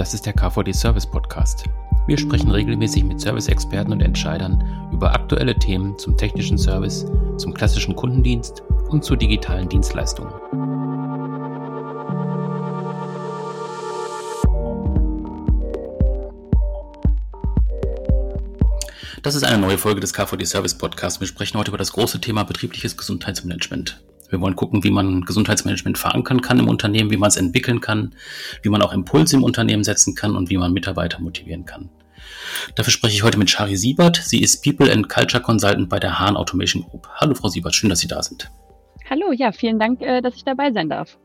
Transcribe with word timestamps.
Das 0.00 0.14
ist 0.14 0.24
der 0.24 0.32
KVD 0.32 0.72
Service 0.72 1.04
Podcast. 1.04 1.64
Wir 2.06 2.16
sprechen 2.16 2.50
regelmäßig 2.50 3.04
mit 3.04 3.20
Service-Experten 3.20 3.92
und 3.92 4.00
Entscheidern 4.00 4.88
über 4.94 5.12
aktuelle 5.12 5.54
Themen 5.54 5.98
zum 5.98 6.16
technischen 6.16 6.56
Service, 6.56 7.04
zum 7.36 7.52
klassischen 7.52 7.94
Kundendienst 7.94 8.62
und 8.88 9.04
zu 9.04 9.14
digitalen 9.14 9.68
Dienstleistungen. 9.68 10.32
Das 19.22 19.34
ist 19.34 19.44
eine 19.44 19.58
neue 19.58 19.76
Folge 19.76 20.00
des 20.00 20.14
KVD 20.14 20.46
Service 20.46 20.78
Podcasts. 20.78 21.20
Wir 21.20 21.26
sprechen 21.26 21.58
heute 21.58 21.72
über 21.72 21.76
das 21.76 21.92
große 21.92 22.22
Thema 22.22 22.44
betriebliches 22.44 22.96
Gesundheitsmanagement. 22.96 24.00
Wir 24.30 24.40
wollen 24.40 24.56
gucken, 24.56 24.84
wie 24.84 24.90
man 24.90 25.22
Gesundheitsmanagement 25.22 25.98
verankern 25.98 26.40
kann 26.40 26.58
im 26.58 26.68
Unternehmen, 26.68 27.10
wie 27.10 27.16
man 27.16 27.28
es 27.28 27.36
entwickeln 27.36 27.80
kann, 27.80 28.14
wie 28.62 28.68
man 28.68 28.80
auch 28.80 28.92
Impulse 28.92 29.36
im 29.36 29.42
Unternehmen 29.42 29.84
setzen 29.84 30.14
kann 30.14 30.36
und 30.36 30.50
wie 30.50 30.56
man 30.56 30.72
Mitarbeiter 30.72 31.20
motivieren 31.20 31.64
kann. 31.64 31.90
Dafür 32.76 32.92
spreche 32.92 33.14
ich 33.14 33.22
heute 33.22 33.38
mit 33.38 33.50
Shari 33.50 33.76
Siebert. 33.76 34.16
Sie 34.16 34.40
ist 34.40 34.62
People 34.62 34.90
and 34.90 35.08
Culture 35.08 35.42
Consultant 35.42 35.88
bei 35.88 35.98
der 35.98 36.18
Hahn 36.18 36.36
Automation 36.36 36.82
Group. 36.82 37.08
Hallo 37.16 37.34
Frau 37.34 37.48
Siebert, 37.48 37.74
schön, 37.74 37.90
dass 37.90 38.00
Sie 38.00 38.08
da 38.08 38.22
sind. 38.22 38.50
Hallo, 39.08 39.32
ja, 39.32 39.50
vielen 39.50 39.78
Dank, 39.78 40.00
äh, 40.00 40.20
dass 40.20 40.36
ich 40.36 40.44
dabei 40.44 40.70
sein 40.72 40.88
darf. 40.88 41.18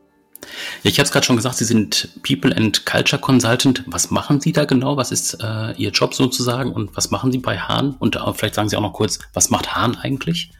Ja, 0.82 0.90
ich 0.90 0.98
habe 0.98 1.06
es 1.06 1.12
gerade 1.12 1.24
schon 1.24 1.36
gesagt, 1.36 1.56
Sie 1.56 1.64
sind 1.64 2.08
People 2.22 2.54
and 2.54 2.84
Culture 2.84 3.20
Consultant. 3.20 3.84
Was 3.86 4.10
machen 4.10 4.40
Sie 4.40 4.52
da 4.52 4.64
genau? 4.64 4.96
Was 4.96 5.12
ist 5.12 5.34
äh, 5.42 5.72
Ihr 5.76 5.90
Job 5.90 6.14
sozusagen 6.14 6.72
und 6.72 6.96
was 6.96 7.10
machen 7.10 7.30
Sie 7.30 7.38
bei 7.38 7.58
Hahn? 7.58 7.94
Und 7.98 8.16
äh, 8.16 8.32
vielleicht 8.34 8.54
sagen 8.54 8.68
Sie 8.68 8.76
auch 8.76 8.82
noch 8.82 8.92
kurz, 8.92 9.18
was 9.32 9.50
macht 9.50 9.74
Hahn 9.76 9.96
eigentlich? 9.96 10.50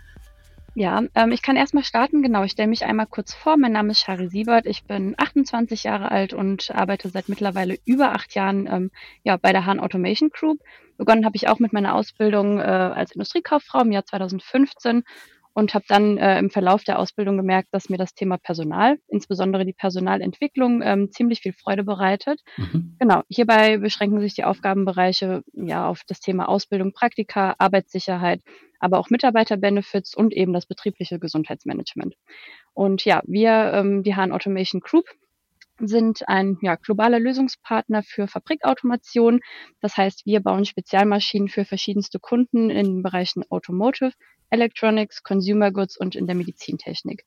Ja, 0.78 1.02
ähm, 1.14 1.32
ich 1.32 1.40
kann 1.40 1.56
erstmal 1.56 1.84
starten. 1.84 2.22
Genau, 2.22 2.42
ich 2.42 2.52
stelle 2.52 2.68
mich 2.68 2.84
einmal 2.84 3.06
kurz 3.06 3.32
vor. 3.32 3.56
Mein 3.56 3.72
Name 3.72 3.92
ist 3.92 4.00
Shari 4.00 4.28
Siebert. 4.28 4.66
Ich 4.66 4.84
bin 4.84 5.14
28 5.16 5.84
Jahre 5.84 6.10
alt 6.10 6.34
und 6.34 6.70
arbeite 6.70 7.08
seit 7.08 7.30
mittlerweile 7.30 7.78
über 7.86 8.12
acht 8.12 8.34
Jahren 8.34 8.68
ähm, 8.70 8.91
ja, 9.24 9.38
bei 9.38 9.52
der 9.52 9.64
Hahn 9.64 9.80
Automation 9.80 10.28
Group. 10.28 10.60
Begonnen 10.98 11.24
habe 11.24 11.34
ich 11.34 11.48
auch 11.48 11.60
mit 11.60 11.72
meiner 11.72 11.94
Ausbildung 11.94 12.58
äh, 12.58 12.62
als 12.62 13.12
Industriekauffrau 13.12 13.80
im 13.80 13.92
Jahr 13.92 14.05
2015 14.05 15.02
und 15.55 15.72
habe 15.72 15.86
dann 15.88 16.18
äh, 16.18 16.38
im 16.38 16.50
Verlauf 16.50 16.84
der 16.84 16.98
Ausbildung 16.98 17.38
gemerkt, 17.38 17.68
dass 17.72 17.88
mir 17.88 17.96
das 17.96 18.12
Thema 18.12 18.36
Personal, 18.36 18.98
insbesondere 19.08 19.64
die 19.64 19.72
Personalentwicklung, 19.72 20.83
ähm, 20.83 21.11
ziemlich 21.11 21.40
viel 21.40 21.55
Freude 21.55 21.84
bereitet. 21.84 22.42
Mhm. 22.58 22.96
Genau, 22.98 23.22
hierbei 23.30 23.78
beschränken 23.78 24.20
sich 24.20 24.34
die 24.34 24.44
Aufgabenbereiche 24.44 25.42
ja 25.55 25.88
auf 25.88 26.02
das 26.06 26.20
Thema 26.20 26.50
Ausbildung, 26.50 26.92
Praktika, 26.92 27.55
Arbeitssicherheit, 27.56 28.42
aber 28.80 28.98
auch 28.98 29.10
Mitarbeiterbenefits 29.10 30.14
und 30.14 30.32
eben 30.32 30.52
das 30.52 30.66
betriebliche 30.66 31.19
Gesundheitsmanagement. 31.19 32.14
Und 32.74 33.05
ja, 33.05 33.22
wir, 33.27 33.72
ähm, 33.74 34.02
die 34.02 34.16
Hahn 34.16 34.33
Automation 34.33 34.80
Group, 34.80 35.06
sind 35.78 36.27
ein 36.28 36.58
ja, 36.62 36.77
globaler 36.77 37.20
Lösungspartner 37.20 38.02
für 38.02 38.28
Fabrikautomation. 38.28 39.41
Das 39.80 39.96
heißt, 39.96 40.24
wir 40.24 40.41
bauen 40.41 40.64
Spezialmaschinen 40.64 41.48
für 41.48 41.64
verschiedenste 41.64 42.18
Kunden 42.18 42.70
in 42.70 42.86
den 42.86 43.02
Bereichen 43.02 43.44
Automotive, 43.50 44.12
Electronics, 44.50 45.22
Consumer 45.22 45.70
Goods 45.72 45.96
und 45.98 46.14
in 46.14 46.27
der 46.27 46.36
Medizintechnik. 46.36 47.24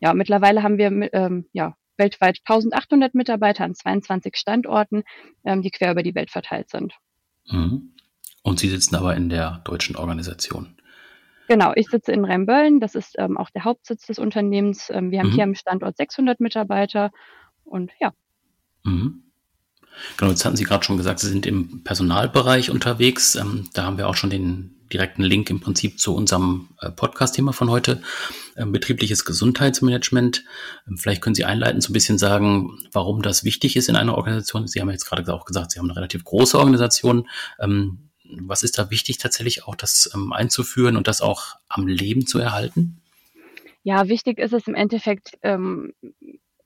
Ja, 0.00 0.14
mittlerweile 0.14 0.62
haben 0.62 0.78
wir 0.78 1.12
ähm, 1.12 1.46
ja, 1.52 1.74
weltweit 1.96 2.38
1800 2.44 3.14
Mitarbeiter 3.14 3.64
an 3.64 3.74
22 3.74 4.36
Standorten, 4.36 5.02
ähm, 5.44 5.62
die 5.62 5.70
quer 5.70 5.92
über 5.92 6.02
die 6.02 6.14
Welt 6.14 6.30
verteilt 6.30 6.70
sind. 6.70 6.94
Mhm. 7.46 7.94
Und 8.42 8.60
Sie 8.60 8.68
sitzen 8.68 8.94
aber 8.94 9.16
in 9.16 9.28
der 9.28 9.60
deutschen 9.64 9.96
Organisation. 9.96 10.77
Genau, 11.48 11.72
ich 11.74 11.88
sitze 11.88 12.12
in 12.12 12.26
Rheinböllen, 12.26 12.78
das 12.78 12.94
ist 12.94 13.14
ähm, 13.18 13.38
auch 13.38 13.48
der 13.48 13.64
Hauptsitz 13.64 14.06
des 14.06 14.18
Unternehmens. 14.18 14.90
Ähm, 14.90 15.10
wir 15.10 15.20
haben 15.20 15.30
mhm. 15.30 15.34
hier 15.34 15.44
am 15.44 15.54
Standort 15.54 15.96
600 15.96 16.40
Mitarbeiter 16.40 17.10
und 17.64 17.90
ja. 18.00 18.12
Mhm. 18.84 19.22
Genau, 20.18 20.30
jetzt 20.30 20.44
hatten 20.44 20.56
Sie 20.56 20.64
gerade 20.64 20.84
schon 20.84 20.98
gesagt, 20.98 21.20
Sie 21.20 21.28
sind 21.28 21.46
im 21.46 21.82
Personalbereich 21.84 22.70
unterwegs. 22.70 23.34
Ähm, 23.34 23.68
da 23.72 23.84
haben 23.84 23.96
wir 23.96 24.08
auch 24.08 24.14
schon 24.14 24.28
den 24.28 24.74
direkten 24.92 25.22
Link 25.22 25.48
im 25.48 25.60
Prinzip 25.60 25.98
zu 25.98 26.14
unserem 26.14 26.68
äh, 26.80 26.90
Podcast-Thema 26.90 27.52
von 27.52 27.70
heute, 27.70 28.02
äh, 28.56 28.66
betriebliches 28.66 29.24
Gesundheitsmanagement. 29.24 30.44
Ähm, 30.86 30.98
vielleicht 30.98 31.22
können 31.22 31.34
Sie 31.34 31.46
einleitend 31.46 31.82
so 31.82 31.90
ein 31.90 31.94
bisschen 31.94 32.18
sagen, 32.18 32.78
warum 32.92 33.22
das 33.22 33.42
wichtig 33.42 33.74
ist 33.76 33.88
in 33.88 33.96
einer 33.96 34.16
Organisation. 34.16 34.68
Sie 34.68 34.80
haben 34.80 34.90
jetzt 34.90 35.06
gerade 35.06 35.32
auch 35.32 35.46
gesagt, 35.46 35.70
Sie 35.70 35.78
haben 35.78 35.86
eine 35.86 35.96
relativ 35.96 36.24
große 36.24 36.58
Organisation. 36.58 37.26
Ähm, 37.58 38.07
was 38.30 38.62
ist 38.62 38.78
da 38.78 38.90
wichtig 38.90 39.18
tatsächlich 39.18 39.64
auch, 39.64 39.74
das 39.74 40.10
ähm, 40.14 40.32
einzuführen 40.32 40.96
und 40.96 41.08
das 41.08 41.20
auch 41.20 41.56
am 41.68 41.86
Leben 41.86 42.26
zu 42.26 42.38
erhalten? 42.38 43.00
Ja, 43.82 44.08
wichtig 44.08 44.38
ist 44.38 44.52
es 44.52 44.66
im 44.66 44.74
Endeffekt, 44.74 45.38
ähm, 45.42 45.94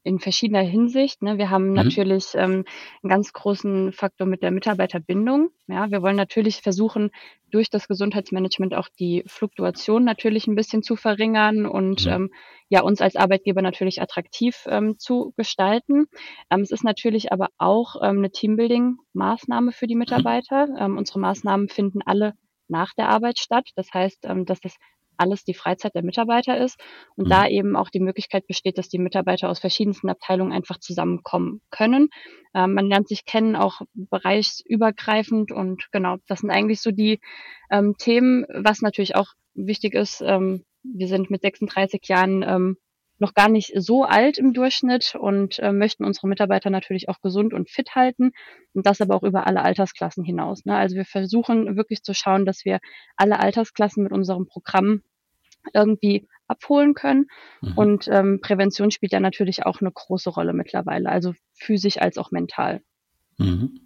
in 0.05 0.19
verschiedener 0.19 0.63
Hinsicht. 0.63 1.23
Ne? 1.23 1.39
Wir 1.39 1.51
haben 1.51 1.69
mhm. 1.69 1.75
natürlich 1.75 2.35
ähm, 2.35 2.65
einen 3.03 3.11
ganz 3.11 3.33
großen 3.33 3.93
Faktor 3.93 4.27
mit 4.27 4.43
der 4.43 4.51
Mitarbeiterbindung. 4.51 5.51
Ja, 5.69 5.91
wir 5.91 6.03
wollen 6.03 6.17
natürlich 6.17 6.61
versuchen, 6.61 7.11
durch 7.51 7.71
das 7.71 7.87
Gesundheitsmanagement 7.87 8.75
auch 8.75 8.89
die 8.99 9.23
Fluktuation 9.27 10.05
natürlich 10.05 10.47
ein 10.47 10.55
bisschen 10.55 10.83
zu 10.83 10.97
verringern 10.97 11.67
und 11.67 12.07
mhm. 12.07 12.13
ähm, 12.13 12.31
ja 12.69 12.83
uns 12.83 13.01
als 13.01 13.17
Arbeitgeber 13.17 13.63
natürlich 13.63 14.01
attraktiv 14.01 14.65
ähm, 14.67 14.99
zu 14.99 15.33
gestalten. 15.37 16.07
Ähm, 16.51 16.61
es 16.61 16.71
ist 16.71 16.85
natürlich 16.85 17.31
aber 17.31 17.49
auch 17.59 17.97
ähm, 18.03 18.19
eine 18.19 18.31
Teambuilding-Maßnahme 18.31 19.73
für 19.73 19.87
die 19.87 19.95
mhm. 19.95 20.01
Mitarbeiter. 20.01 20.69
Ähm, 20.79 20.97
unsere 20.97 21.21
Maßnahmen 21.21 21.69
finden 21.69 22.01
alle 22.05 22.35
nach 22.69 22.93
der 22.95 23.09
Arbeit 23.09 23.39
statt. 23.39 23.69
Das 23.77 23.93
heißt, 23.93 24.25
ähm, 24.25 24.47
dass 24.47 24.61
das 24.61 24.75
alles 25.23 25.45
die 25.45 25.55
Freizeit 25.55 25.95
der 25.95 26.03
Mitarbeiter 26.03 26.59
ist 26.59 26.79
und 27.17 27.27
mhm. 27.27 27.31
da 27.31 27.47
eben 27.47 27.77
auch 27.77 27.89
die 27.89 28.01
Möglichkeit 28.01 28.47
besteht, 28.47 28.77
dass 28.77 28.89
die 28.89 28.99
Mitarbeiter 28.99 29.49
aus 29.49 29.61
verschiedensten 29.61 30.11
Abteilungen 30.11 30.53
einfach 30.53 30.79
zusammenkommen 30.79 31.61
können. 31.71 32.09
Ähm, 32.55 32.75
man 32.75 32.87
lernt 32.87 33.09
sich 33.09 33.25
kennen, 33.25 33.57
auch 33.57 33.81
bereichsübergreifend 33.95 35.53
und 35.53 35.89
genau, 35.93 36.17
das 36.27 36.41
sind 36.41 36.51
eigentlich 36.51 36.81
so 36.81 36.91
die 36.91 37.21
ähm, 37.71 37.95
Themen, 37.99 38.45
was 38.53 38.83
natürlich 38.83 39.15
auch 39.17 39.29
wichtig 39.55 39.95
ist. 39.95 40.21
Ähm, 40.21 40.65
wir 40.83 41.07
sind 41.07 41.31
mit 41.31 41.43
36 41.43 42.07
Jahren 42.09 42.43
ähm, 42.43 42.77
noch 43.23 43.35
gar 43.35 43.49
nicht 43.49 43.73
so 43.77 44.05
alt 44.05 44.37
im 44.37 44.53
Durchschnitt 44.53 45.15
und 45.15 45.59
äh, 45.61 45.73
möchten 45.73 46.05
unsere 46.05 46.29
Mitarbeiter 46.29 46.71
natürlich 46.71 47.09
auch 47.09 47.21
gesund 47.21 47.55
und 47.55 47.71
fit 47.71 47.95
halten 47.95 48.33
und 48.75 48.85
das 48.85 49.01
aber 49.01 49.15
auch 49.15 49.23
über 49.23 49.47
alle 49.47 49.63
Altersklassen 49.63 50.25
hinaus. 50.25 50.65
Ne? 50.65 50.77
Also 50.77 50.97
wir 50.97 51.05
versuchen 51.05 51.77
wirklich 51.77 52.03
zu 52.03 52.15
schauen, 52.15 52.45
dass 52.45 52.65
wir 52.65 52.81
alle 53.17 53.39
Altersklassen 53.39 54.03
mit 54.03 54.13
unserem 54.13 54.47
Programm 54.47 55.03
irgendwie 55.73 56.29
abholen 56.49 56.95
können. 56.95 57.27
Mhm. 57.61 57.73
Und 57.75 58.09
ähm, 58.09 58.41
Prävention 58.41 58.91
spielt 58.91 59.13
ja 59.13 59.21
natürlich 59.21 59.65
auch 59.67 59.81
eine 59.81 59.91
große 59.93 60.31
Rolle 60.31 60.53
mittlerweile, 60.53 61.09
also 61.09 61.35
physisch 61.55 61.99
als 61.99 62.19
auch 62.19 62.31
mental. 62.31 62.83
Mhm. 63.39 63.81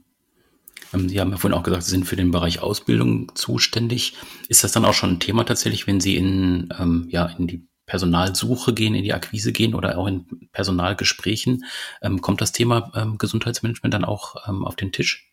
Ähm, 0.92 1.08
Sie 1.08 1.20
haben 1.20 1.30
ja 1.30 1.36
vorhin 1.36 1.58
auch 1.58 1.62
gesagt, 1.62 1.84
Sie 1.84 1.90
sind 1.90 2.04
für 2.04 2.16
den 2.16 2.30
Bereich 2.30 2.60
Ausbildung 2.60 3.34
zuständig. 3.34 4.16
Ist 4.48 4.64
das 4.64 4.72
dann 4.72 4.84
auch 4.84 4.94
schon 4.94 5.10
ein 5.10 5.20
Thema 5.20 5.44
tatsächlich, 5.44 5.86
wenn 5.86 6.00
Sie 6.00 6.16
in, 6.16 6.68
ähm, 6.78 7.06
ja, 7.10 7.26
in 7.26 7.46
die 7.46 7.66
Personalsuche 7.86 8.74
gehen, 8.74 8.94
in 8.94 9.04
die 9.04 9.14
Akquise 9.14 9.52
gehen 9.52 9.74
oder 9.74 9.96
auch 9.96 10.08
in 10.08 10.48
Personalgesprächen? 10.52 11.64
Ähm, 12.02 12.20
kommt 12.20 12.40
das 12.40 12.52
Thema 12.52 12.90
ähm, 12.94 13.18
Gesundheitsmanagement 13.18 13.94
dann 13.94 14.04
auch 14.04 14.48
ähm, 14.48 14.64
auf 14.64 14.76
den 14.76 14.92
Tisch? 14.92 15.32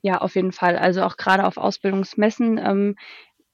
Ja, 0.00 0.18
auf 0.18 0.36
jeden 0.36 0.52
Fall. 0.52 0.76
Also 0.76 1.02
auch 1.02 1.16
gerade 1.16 1.44
auf 1.44 1.56
Ausbildungsmessen 1.56 2.58
ähm, 2.58 2.96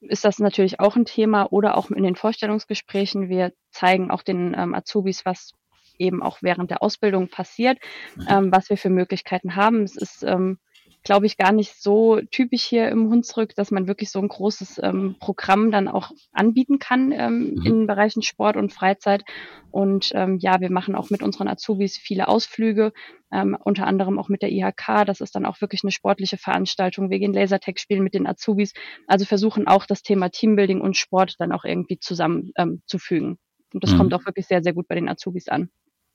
ist 0.08 0.24
das 0.24 0.38
natürlich 0.38 0.80
auch 0.80 0.96
ein 0.96 1.04
Thema 1.04 1.52
oder 1.52 1.76
auch 1.76 1.90
in 1.90 2.02
den 2.02 2.16
Vorstellungsgesprächen. 2.16 3.28
Wir 3.28 3.52
zeigen 3.70 4.10
auch 4.10 4.22
den 4.22 4.54
ähm, 4.56 4.74
Azubis, 4.74 5.24
was 5.24 5.52
eben 5.98 6.22
auch 6.22 6.38
während 6.42 6.70
der 6.70 6.82
Ausbildung 6.82 7.28
passiert, 7.28 7.78
mhm. 8.16 8.26
ähm, 8.28 8.52
was 8.52 8.70
wir 8.70 8.76
für 8.76 8.90
Möglichkeiten 8.90 9.56
haben. 9.56 9.82
Es 9.82 9.96
ist 9.96 10.22
ähm, 10.22 10.58
glaube 11.04 11.26
ich, 11.26 11.36
gar 11.36 11.52
nicht 11.52 11.80
so 11.80 12.20
typisch 12.30 12.64
hier 12.64 12.88
im 12.88 13.10
Hunsrück, 13.10 13.54
dass 13.54 13.70
man 13.70 13.86
wirklich 13.86 14.10
so 14.10 14.18
ein 14.20 14.28
großes 14.28 14.80
ähm, 14.82 15.16
Programm 15.20 15.70
dann 15.70 15.86
auch 15.86 16.10
anbieten 16.32 16.78
kann 16.78 17.12
ähm, 17.12 17.54
mhm. 17.54 17.66
in 17.66 17.86
Bereichen 17.86 18.22
Sport 18.22 18.56
und 18.56 18.72
Freizeit. 18.72 19.22
Und 19.70 20.12
ähm, 20.14 20.38
ja, 20.40 20.60
wir 20.60 20.70
machen 20.70 20.94
auch 20.94 21.10
mit 21.10 21.22
unseren 21.22 21.46
Azubis 21.46 21.98
viele 21.98 22.26
Ausflüge, 22.26 22.92
ähm, 23.30 23.56
unter 23.62 23.86
anderem 23.86 24.18
auch 24.18 24.28
mit 24.28 24.40
der 24.40 24.50
IHK. 24.50 25.04
Das 25.04 25.20
ist 25.20 25.34
dann 25.34 25.44
auch 25.44 25.60
wirklich 25.60 25.84
eine 25.84 25.92
sportliche 25.92 26.38
Veranstaltung. 26.38 27.10
Wir 27.10 27.18
gehen 27.18 27.34
Lasertag 27.34 27.78
spielen 27.78 28.02
mit 28.02 28.14
den 28.14 28.26
Azubis. 28.26 28.72
Also 29.06 29.26
versuchen 29.26 29.66
auch 29.66 29.84
das 29.84 30.02
Thema 30.02 30.30
Teambuilding 30.30 30.80
und 30.80 30.96
Sport 30.96 31.34
dann 31.38 31.52
auch 31.52 31.64
irgendwie 31.64 31.98
zusammenzufügen. 31.98 33.28
Ähm, 33.28 33.38
und 33.74 33.84
das 33.84 33.92
mhm. 33.92 33.98
kommt 33.98 34.14
auch 34.14 34.24
wirklich 34.24 34.46
sehr, 34.46 34.62
sehr 34.62 34.72
gut 34.72 34.88
bei 34.88 34.94
den 34.94 35.08
Azubis 35.08 35.48
an. 35.48 35.68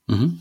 Mhm. 0.07 0.39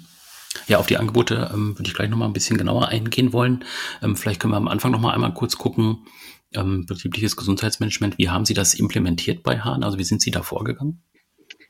Ja, 0.69 0.79
auf 0.79 0.87
die 0.87 0.99
Angebote 0.99 1.51
ähm, 1.53 1.79
würde 1.79 1.89
ich 1.89 1.95
gleich 1.95 2.11
nochmal 2.11 2.29
ein 2.29 2.35
bisschen 2.35 2.59
genauer 2.59 2.89
eingehen 2.89 3.33
wollen. 3.33 3.65
Ähm, 4.03 4.17
vielleicht 4.17 4.41
können 4.41 4.53
wir 4.53 4.59
am 4.59 4.69
Anfang 4.69 4.93
nochmal 4.93 5.15
einmal 5.15 5.35
kurz 5.35 5.57
gucken, 5.57 6.07
ähm, 6.55 6.87
betriebliches 6.87 7.37
Gesundheitsmanagement, 7.37 8.19
wie 8.19 8.29
haben 8.29 8.45
Sie 8.45 8.55
das 8.55 8.75
implementiert 8.75 9.43
bei 9.43 9.61
Hahn? 9.61 9.83
Also 9.83 9.99
wie 9.99 10.05
sind 10.05 10.23
Sie 10.23 10.31
da 10.31 10.43
vorgegangen? 10.43 11.03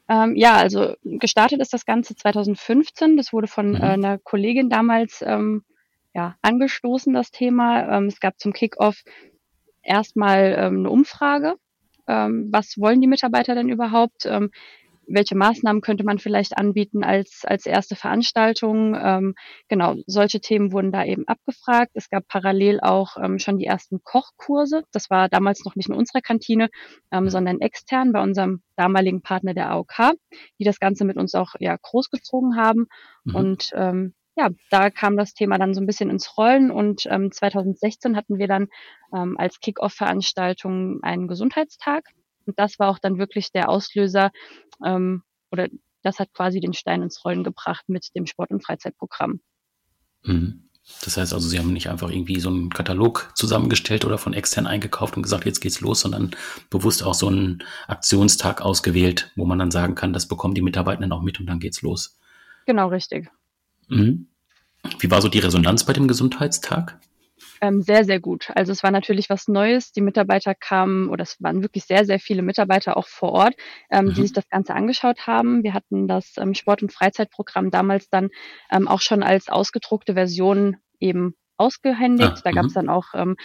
Ähm, 0.09 0.37
ja, 0.37 0.55
also 0.55 0.95
gestartet 1.03 1.61
ist 1.61 1.73
das 1.73 1.85
Ganze 1.85 2.15
2015. 2.15 3.17
Das 3.17 3.33
wurde 3.33 3.47
von 3.47 3.71
mhm. 3.71 3.77
äh, 3.77 3.81
einer 3.81 4.19
Kollegin 4.19 4.71
damals 4.71 5.23
ähm, 5.27 5.65
ja, 6.15 6.37
angestoßen, 6.43 7.13
das 7.13 7.31
Thema. 7.31 7.97
Ähm, 7.97 8.07
es 8.07 8.21
gab 8.21 8.39
zum 8.41 8.53
Kickoff 8.53 9.03
erstmal 9.83 10.57
ähm, 10.59 10.79
eine 10.79 10.91
Umfrage. 10.91 11.57
Ähm, 12.07 12.49
was 12.51 12.79
wollen 12.79 13.01
die 13.01 13.07
Mitarbeiter 13.07 13.55
denn 13.55 13.69
überhaupt? 13.69 14.27
Welche 15.09 15.37
Maßnahmen 15.37 15.83
könnte 15.83 16.05
man 16.05 16.19
vielleicht 16.19 16.57
anbieten 16.59 17.03
als, 17.03 17.43
als 17.45 17.67
erste 17.67 17.97
Veranstaltung. 17.97 18.95
Ähm, 18.95 19.35
genau, 19.69 19.97
solche 20.07 20.41
Themen 20.41 20.73
wurden 20.73 20.93
da 20.93 21.05
eben 21.05 21.27
abgefragt. 21.27 21.93
Es 21.95 22.11
gab 22.11 22.29
parallel 22.29 22.81
auch 22.81 23.17
ähm, 23.23 23.39
schon 23.39 23.59
die 23.59 23.67
ersten 23.67 24.03
Kochkurse. 24.05 24.85
Das 24.93 25.11
war 25.11 25.29
damals 25.29 25.65
noch 25.65 25.77
nicht 25.77 25.89
in 25.89 25.95
unserer 25.95 26.21
Kantine, 26.21 26.69
ähm, 27.11 27.25
mhm. 27.25 27.31
sondern 27.31 27.61
extern 27.61 28.13
bei 28.13 28.23
unserem 28.23 28.63
damaligen 28.77 29.23
Partner 29.23 29.55
der 29.55 29.71
AOK, 29.71 30.13
die 30.59 30.65
das 30.65 30.79
Ganze 30.79 31.05
mit 31.05 31.17
uns 31.17 31.35
auch 31.35 31.55
ja 31.59 31.77
großgezogen 31.81 32.57
haben. 32.57 32.87
Mhm. 33.25 33.35
Und 33.35 33.71
ähm, 33.75 34.15
ja, 34.39 34.51
da 34.71 34.91
kam 34.91 35.17
das 35.17 35.35
Thema 35.35 35.59
dann 35.59 35.75
so 35.75 35.81
ein 35.81 35.87
bisschen 35.87 36.11
ins 36.11 36.39
Rollen 36.39 36.71
und 36.71 37.07
ähm, 37.11 37.33
2016 37.33 38.17
hatten 38.17 38.39
wir 38.39 38.47
dann 38.47 38.69
ähm, 39.13 39.37
als 39.37 39.59
Kick-Off-Veranstaltung 39.59 41.01
einen 41.03 41.27
Gesundheitstag. 41.27 42.05
Und 42.49 42.59
das 42.59 42.79
war 42.79 42.89
auch 42.89 42.99
dann 42.99 43.19
wirklich 43.19 43.53
der 43.53 43.69
Auslöser 43.69 44.31
ähm, 44.85 45.23
oder 45.53 45.69
das 46.03 46.19
hat 46.19 46.33
quasi 46.33 46.61
den 46.61 46.73
Stein 46.73 47.03
ins 47.03 47.23
Rollen 47.25 47.45
gebracht 47.45 47.85
mit 47.89 48.09
dem 48.17 48.27
Sport- 48.27 48.51
und 48.51 48.65
Freizeitprogramm. 48.65 49.41
Mhm. 50.23 50.65
Das 51.05 51.19
heißt 51.19 51.35
also, 51.35 51.47
Sie 51.47 51.59
haben 51.59 51.75
nicht 51.75 51.91
einfach 51.91 52.11
irgendwie 52.11 52.41
so 52.41 52.49
einen 52.49 52.71
Katalog 52.71 53.31
zusammengestellt 53.35 54.07
oder 54.07 54.17
von 54.17 54.33
extern 54.33 54.67
eingekauft 54.67 55.17
und 55.17 55.23
gesagt, 55.23 55.45
jetzt 55.45 55.61
geht's 55.61 55.83
los, 55.83 56.01
sondern 56.01 56.31
bewusst 56.71 57.05
auch 57.05 57.13
so 57.13 57.29
einen 57.29 57.63
Aktionstag 57.87 58.63
ausgewählt, 58.63 59.31
wo 59.37 59.45
man 59.45 59.59
dann 59.59 59.71
sagen 59.71 59.95
kann, 59.95 60.15
das 60.15 60.29
bekommen 60.29 60.55
die 60.55 60.63
Mitarbeitenden 60.63 61.13
auch 61.13 61.21
mit 61.21 61.41
und 61.41 61.47
dann 61.47 61.61
geht's 61.61 61.83
los. 61.83 62.19
Genau, 62.65 62.89
richtig. 62.89 63.29
Mhm. 63.89 64.29
Wie 64.99 65.11
war 65.11 65.21
so 65.21 65.29
die 65.29 65.41
Resonanz 65.41 65.85
bei 65.85 65.93
dem 65.93 66.09
Gesundheitstag? 66.09 66.99
Ähm, 67.61 67.83
sehr, 67.83 68.05
sehr 68.05 68.21
gut. 68.21 68.51
Also 68.55 68.73
es 68.73 68.83
war 68.83 68.91
natürlich 68.91 69.31
was 69.31 69.49
Neues. 69.49 69.93
Die 69.93 70.01
Mitarbeiter 70.01 70.55
kamen, 70.55 71.09
oder 71.09 71.23
es 71.23 71.37
waren 71.41 71.63
wirklich 71.63 71.85
sehr, 71.85 72.05
sehr 72.05 72.21
viele 72.21 72.43
Mitarbeiter 72.43 72.97
auch 72.97 73.09
vor 73.09 73.33
Ort, 73.33 73.55
ähm, 73.91 74.07
mhm. 74.07 74.15
die 74.15 74.23
sich 74.23 74.33
das 74.33 74.49
Ganze 74.49 74.75
angeschaut 74.75 75.27
haben. 75.27 75.63
Wir 75.63 75.75
hatten 75.75 76.09
das 76.09 76.35
ähm, 76.39 76.55
Sport- 76.55 76.83
und 76.83 76.93
Freizeitprogramm 76.93 77.71
damals 77.71 78.09
dann 78.11 78.31
ähm, 78.71 78.89
auch 78.89 79.01
schon 79.01 79.23
als 79.23 79.49
ausgedruckte 79.49 80.15
Version 80.15 80.77
eben 81.01 81.35
ausgehändigt. 81.57 82.33
Ah, 82.37 82.41
da 82.45 82.51
gab 82.53 82.67
es 82.67 82.73
mhm. 82.73 82.81
dann 82.81 82.89
auch 82.89 83.07
ähm, 83.15 83.37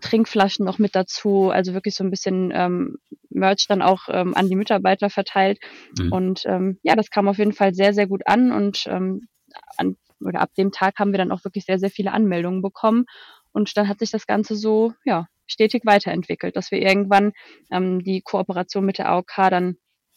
Trinkflaschen 0.00 0.64
noch 0.64 0.78
mit 0.78 0.94
dazu, 0.94 1.50
also 1.50 1.72
wirklich 1.72 1.94
so 1.94 2.04
ein 2.04 2.10
bisschen 2.10 2.50
ähm, 2.52 2.96
Merch 3.30 3.66
dann 3.68 3.82
auch 3.82 4.02
ähm, 4.08 4.34
an 4.34 4.48
die 4.48 4.56
Mitarbeiter 4.56 5.10
verteilt. 5.10 5.58
Mhm. 5.98 6.12
Und 6.12 6.42
ähm, 6.46 6.78
ja, 6.82 6.96
das 6.96 7.10
kam 7.10 7.28
auf 7.28 7.38
jeden 7.38 7.52
Fall 7.52 7.74
sehr, 7.74 7.94
sehr 7.94 8.06
gut 8.06 8.22
an 8.26 8.52
und 8.52 8.86
ähm, 8.88 9.28
an, 9.76 9.96
oder 10.20 10.40
ab 10.40 10.50
dem 10.56 10.72
Tag 10.72 10.98
haben 10.98 11.12
wir 11.12 11.18
dann 11.18 11.32
auch 11.32 11.44
wirklich 11.44 11.64
sehr, 11.64 11.78
sehr 11.78 11.90
viele 11.90 12.12
Anmeldungen 12.12 12.62
bekommen. 12.62 13.06
Und 13.54 13.76
dann 13.76 13.88
hat 13.88 14.00
sich 14.00 14.10
das 14.10 14.26
Ganze 14.26 14.56
so, 14.56 14.92
ja, 15.04 15.26
stetig 15.46 15.86
weiterentwickelt, 15.86 16.56
dass 16.56 16.70
wir 16.70 16.80
irgendwann 16.82 17.32
ähm, 17.70 18.02
die 18.02 18.20
Kooperation 18.20 18.84
mit 18.84 18.98
der 18.98 19.08
AOK 19.08 19.34
dann 19.50 19.76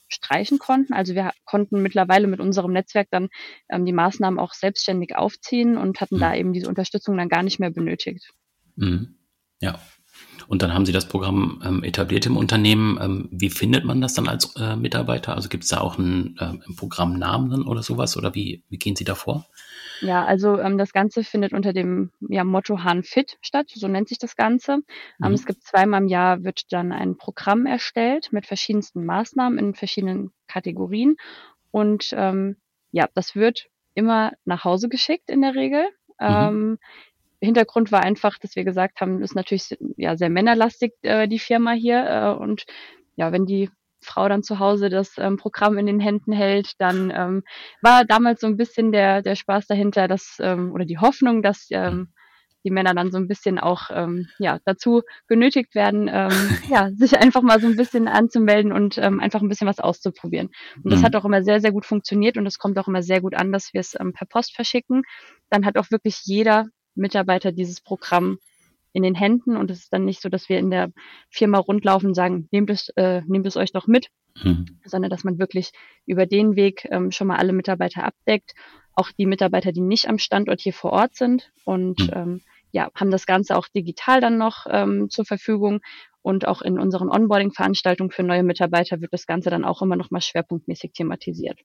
streichen 0.10 0.58
konnten. 0.58 0.94
Also 0.94 1.16
wir 1.16 1.32
konnten 1.46 1.82
mittlerweile 1.82 2.28
mit 2.28 2.40
unserem 2.40 2.74
Netzwerk 2.74 3.08
dann 3.12 3.30
ähm, 3.70 3.86
die 3.86 3.94
Maßnahmen 3.94 4.40
auch 4.40 4.54
selbstständig 4.54 5.16
aufziehen 5.16 5.78
und 5.78 6.02
hatten 6.02 6.16
mhm. 6.16 6.20
da 6.20 6.36
eben 6.36 6.54
diese 6.54 6.70
Unterstützung 6.70 7.18
dann 7.18 7.30
gar 7.30 7.44
nicht 7.44 7.60
mehr 7.60 7.72
benötigt. 7.72 8.34
Mhm. 8.76 9.16
Ja, 9.62 9.80
und 10.48 10.62
dann 10.62 10.74
haben 10.74 10.86
Sie 10.86 10.92
das 10.92 11.08
Programm 11.08 11.62
ähm, 11.66 11.84
etabliert 11.84 12.26
im 12.26 12.38
Unternehmen. 12.38 12.98
Ähm, 13.02 13.30
wie 13.32 13.50
findet 13.50 13.86
man 13.86 14.02
das 14.02 14.14
dann 14.14 14.28
als 14.28 14.56
äh, 14.56 14.76
Mitarbeiter? 14.76 15.36
Also 15.36 15.50
gibt 15.50 15.64
es 15.64 15.70
da 15.70 15.82
auch 15.82 15.98
einen, 15.98 16.38
äh, 16.40 16.46
einen 16.46 16.76
Programmnamen 16.76 17.64
oder 17.64 17.84
sowas? 17.84 18.16
Oder 18.18 18.34
wie, 18.34 18.64
wie 18.70 18.78
gehen 18.78 18.96
Sie 18.96 19.04
da 19.04 19.16
vor? 19.16 19.46
Ja, 20.02 20.26
also 20.26 20.60
ähm, 20.60 20.78
das 20.78 20.94
Ganze 20.94 21.24
findet 21.24 21.54
unter 21.54 21.74
dem 21.74 22.12
ja, 22.20 22.44
Motto 22.44 22.84
Hahn 22.84 23.04
Fit 23.04 23.38
statt, 23.42 23.72
so 23.74 23.88
nennt 23.88 24.10
sich 24.10 24.20
das 24.20 24.36
Ganze. 24.36 24.74
Ähm, 24.74 25.30
mhm. 25.30 25.34
es 25.34 25.46
gibt 25.46 25.64
zweimal 25.64 26.02
im 26.02 26.08
Jahr 26.08 26.44
wird 26.44 26.72
dann 26.72 26.92
ein 26.92 27.18
Programm 27.18 27.66
erstellt 27.66 28.32
mit 28.32 28.46
verschiedensten 28.46 29.06
Maßnahmen 29.06 29.58
in 29.58 29.74
verschiedenen 29.74 30.32
Kategorien. 30.48 31.18
Und 31.72 32.14
ähm, 32.16 32.58
ja, 32.92 33.08
das 33.14 33.36
wird 33.36 33.68
immer 33.94 34.34
nach 34.46 34.64
Hause 34.64 34.90
geschickt 34.90 35.30
in 35.30 35.42
der 35.42 35.56
Regel. 35.56 35.84
Mhm. 36.20 36.28
Ähm, 36.28 36.78
Hintergrund 37.40 37.92
war 37.92 38.02
einfach, 38.02 38.40
dass 38.40 38.56
wir 38.56 38.64
gesagt 38.64 39.00
haben, 39.00 39.22
ist 39.22 39.36
natürlich 39.36 39.78
ja 39.96 40.18
sehr 40.18 40.30
männerlastig 40.30 40.94
äh, 41.04 41.28
die 41.28 41.40
Firma 41.40 41.72
hier 41.72 42.04
äh, 42.06 42.42
und 42.42 42.66
ja, 43.16 43.32
wenn 43.32 43.46
die 43.46 43.70
Frau 44.08 44.28
dann 44.30 44.44
zu 44.44 44.60
Hause 44.60 44.90
das 44.90 45.14
ähm, 45.18 45.38
Programm 45.38 45.78
in 45.78 45.86
den 45.86 46.00
Händen 46.00 46.32
hält, 46.32 46.74
dann 46.80 47.12
ähm, 47.16 47.44
war 47.82 48.06
damals 48.06 48.42
so 48.42 48.48
ein 48.48 48.58
bisschen 48.58 48.92
der 48.92 49.22
der 49.22 49.36
Spaß 49.36 49.68
dahinter, 49.68 50.08
dass 50.08 50.38
ähm, 50.40 50.72
oder 50.74 50.86
die 50.86 50.98
Hoffnung, 50.98 51.42
dass 51.42 51.68
ähm, 51.72 52.10
die 52.64 52.72
Männer 52.72 52.94
dann 52.94 53.12
so 53.12 53.18
ein 53.18 53.28
bisschen 53.28 53.60
auch 53.60 53.90
ähm, 53.94 54.28
ja 54.40 54.60
dazu 54.66 55.02
genötigt 55.28 55.76
werden, 55.76 56.10
ähm, 56.12 56.32
ja 56.70 56.90
sich 56.96 57.18
einfach 57.18 57.42
mal 57.42 57.62
so 57.62 57.68
ein 57.68 57.78
bisschen 57.78 58.08
anzumelden 58.08 58.72
und 58.72 58.98
ähm, 58.98 59.20
einfach 59.20 59.42
ein 59.42 59.50
bisschen 59.50 59.68
was 59.68 59.80
auszuprobieren. 59.80 60.50
Und 60.84 60.92
das 60.92 61.02
mhm. 61.02 61.06
hat 61.06 61.16
auch 61.16 61.26
immer 61.26 61.44
sehr 61.44 61.62
sehr 61.62 61.72
gut 61.72 61.86
funktioniert 61.86 62.38
und 62.38 62.46
es 62.46 62.58
kommt 62.58 62.78
auch 62.80 62.88
immer 62.88 63.04
sehr 63.04 63.22
gut 63.22 63.36
an, 63.36 63.52
dass 63.52 63.74
wir 63.74 63.82
es 63.82 63.96
ähm, 64.00 64.14
per 64.14 64.28
Post 64.28 64.56
verschicken. 64.56 65.04
Dann 65.50 65.66
hat 65.66 65.78
auch 65.78 65.92
wirklich 65.92 66.22
jeder 66.26 66.66
Mitarbeiter 66.96 67.52
dieses 67.52 67.82
Programm 67.82 68.40
in 68.98 69.04
den 69.04 69.16
Händen 69.16 69.56
und 69.56 69.70
es 69.70 69.80
ist 69.80 69.94
dann 69.94 70.06
nicht 70.06 70.22
so, 70.22 70.28
dass 70.28 70.50
wir 70.50 70.58
in 70.58 70.72
der 70.72 70.92
Firma 71.30 71.60
rundlaufen 71.60 72.10
und 72.10 72.14
sagen, 72.16 72.48
nehmt 72.52 72.72
es, 72.72 72.90
äh, 72.96 73.22
nehmt 73.28 73.46
es 73.46 73.56
euch 73.56 73.72
doch 73.72 73.86
mit, 73.86 74.08
mhm. 74.44 74.80
sondern 74.84 75.12
dass 75.12 75.24
man 75.24 75.38
wirklich 75.38 75.72
über 76.08 76.26
den 76.26 76.56
Weg 76.56 76.88
ähm, 76.90 77.12
schon 77.12 77.28
mal 77.28 77.38
alle 77.38 77.54
Mitarbeiter 77.54 78.04
abdeckt, 78.04 78.54
auch 78.96 79.12
die 79.12 79.28
Mitarbeiter, 79.28 79.72
die 79.72 79.82
nicht 79.82 80.10
am 80.10 80.18
Standort 80.18 80.62
hier 80.62 80.74
vor 80.74 80.94
Ort 80.94 81.16
sind 81.16 81.52
und 81.64 82.00
mhm. 82.00 82.10
ähm, 82.12 82.42
ja, 82.72 82.90
haben 82.96 83.12
das 83.12 83.28
Ganze 83.28 83.56
auch 83.56 83.68
digital 83.68 84.20
dann 84.20 84.40
noch 84.40 84.66
ähm, 84.68 85.12
zur 85.12 85.26
Verfügung 85.26 85.80
und 86.24 86.48
auch 86.48 86.64
in 86.64 86.80
unseren 86.80 87.10
Onboarding-Veranstaltungen 87.10 88.10
für 88.10 88.24
neue 88.24 88.44
Mitarbeiter 88.44 89.00
wird 89.00 89.14
das 89.14 89.28
Ganze 89.28 89.52
dann 89.52 89.64
auch 89.64 89.84
immer 89.84 89.96
noch 89.96 90.10
mal 90.10 90.22
schwerpunktmäßig 90.22 90.92
thematisiert. 90.94 91.60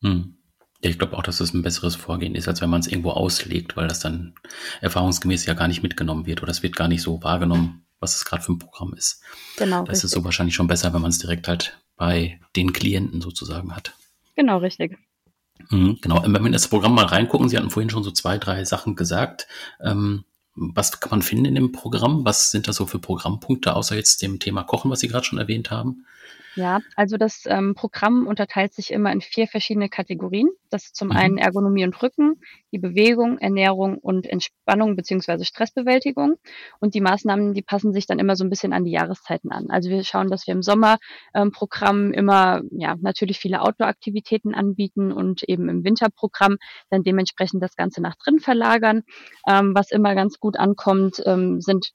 Mhm. 0.00 0.38
Ja, 0.82 0.90
ich 0.90 0.98
glaube 0.98 1.16
auch, 1.16 1.22
dass 1.22 1.38
das 1.38 1.54
ein 1.54 1.62
besseres 1.62 1.94
Vorgehen 1.94 2.34
ist, 2.34 2.48
als 2.48 2.60
wenn 2.60 2.70
man 2.70 2.80
es 2.80 2.88
irgendwo 2.88 3.10
auslegt, 3.10 3.76
weil 3.76 3.88
das 3.88 4.00
dann 4.00 4.34
erfahrungsgemäß 4.80 5.46
ja 5.46 5.54
gar 5.54 5.68
nicht 5.68 5.82
mitgenommen 5.82 6.26
wird 6.26 6.42
oder 6.42 6.50
es 6.50 6.62
wird 6.62 6.76
gar 6.76 6.88
nicht 6.88 7.02
so 7.02 7.22
wahrgenommen, 7.22 7.84
was 8.00 8.16
es 8.16 8.24
gerade 8.24 8.42
für 8.42 8.52
ein 8.52 8.58
Programm 8.58 8.92
ist. 8.94 9.22
Genau. 9.56 9.84
Das 9.84 9.90
richtig. 9.90 10.04
ist 10.04 10.10
so 10.10 10.24
wahrscheinlich 10.24 10.56
schon 10.56 10.66
besser, 10.66 10.92
wenn 10.92 11.00
man 11.00 11.10
es 11.10 11.18
direkt 11.18 11.46
halt 11.46 11.78
bei 11.96 12.40
den 12.56 12.72
Klienten 12.72 13.20
sozusagen 13.20 13.76
hat. 13.76 13.94
Genau, 14.34 14.58
richtig. 14.58 14.98
Mhm, 15.70 15.98
genau. 16.00 16.22
Wenn 16.22 16.32
wir 16.32 16.46
in 16.46 16.52
das 16.52 16.68
Programm 16.68 16.94
mal 16.94 17.04
reingucken, 17.04 17.48
Sie 17.48 17.56
hatten 17.56 17.70
vorhin 17.70 17.90
schon 17.90 18.02
so 18.02 18.10
zwei, 18.10 18.38
drei 18.38 18.64
Sachen 18.64 18.96
gesagt. 18.96 19.46
Ähm, 19.80 20.24
was 20.54 21.00
kann 21.00 21.10
man 21.10 21.22
finden 21.22 21.44
in 21.44 21.54
dem 21.54 21.72
Programm? 21.72 22.24
Was 22.24 22.50
sind 22.50 22.66
das 22.68 22.76
so 22.76 22.86
für 22.86 22.98
Programmpunkte, 22.98 23.74
außer 23.74 23.96
jetzt 23.96 24.20
dem 24.20 24.40
Thema 24.40 24.64
Kochen, 24.64 24.90
was 24.90 25.00
Sie 25.00 25.08
gerade 25.08 25.24
schon 25.24 25.38
erwähnt 25.38 25.70
haben? 25.70 26.04
Ja, 26.54 26.80
also 26.96 27.16
das 27.16 27.44
ähm, 27.46 27.74
Programm 27.74 28.26
unterteilt 28.26 28.74
sich 28.74 28.90
immer 28.90 29.12
in 29.12 29.20
vier 29.20 29.46
verschiedene 29.46 29.88
Kategorien. 29.88 30.48
Das 30.70 30.84
ist 30.84 30.96
zum 30.96 31.08
mhm. 31.08 31.16
einen 31.16 31.38
Ergonomie 31.38 31.84
und 31.84 32.00
Rücken, 32.02 32.40
die 32.72 32.78
Bewegung, 32.78 33.38
Ernährung 33.38 33.98
und 33.98 34.26
Entspannung 34.26 34.96
beziehungsweise 34.96 35.44
Stressbewältigung. 35.44 36.36
Und 36.80 36.94
die 36.94 37.00
Maßnahmen, 37.00 37.54
die 37.54 37.62
passen 37.62 37.92
sich 37.92 38.06
dann 38.06 38.18
immer 38.18 38.36
so 38.36 38.44
ein 38.44 38.50
bisschen 38.50 38.72
an 38.72 38.84
die 38.84 38.92
Jahreszeiten 38.92 39.50
an. 39.50 39.70
Also 39.70 39.90
wir 39.90 40.04
schauen, 40.04 40.28
dass 40.28 40.46
wir 40.46 40.52
im 40.52 40.62
Sommerprogramm 40.62 42.06
ähm, 42.06 42.12
immer 42.12 42.62
ja 42.70 42.96
natürlich 43.00 43.38
viele 43.38 43.62
Outdoor-Aktivitäten 43.62 44.54
anbieten 44.54 45.12
und 45.12 45.42
eben 45.44 45.68
im 45.68 45.84
Winterprogramm 45.84 46.56
dann 46.90 47.02
dementsprechend 47.02 47.62
das 47.62 47.76
Ganze 47.76 48.02
nach 48.02 48.16
drin 48.16 48.40
verlagern. 48.40 49.02
Ähm, 49.48 49.74
was 49.74 49.90
immer 49.90 50.14
ganz 50.14 50.38
gut 50.38 50.58
ankommt, 50.58 51.22
ähm, 51.24 51.60
sind 51.60 51.92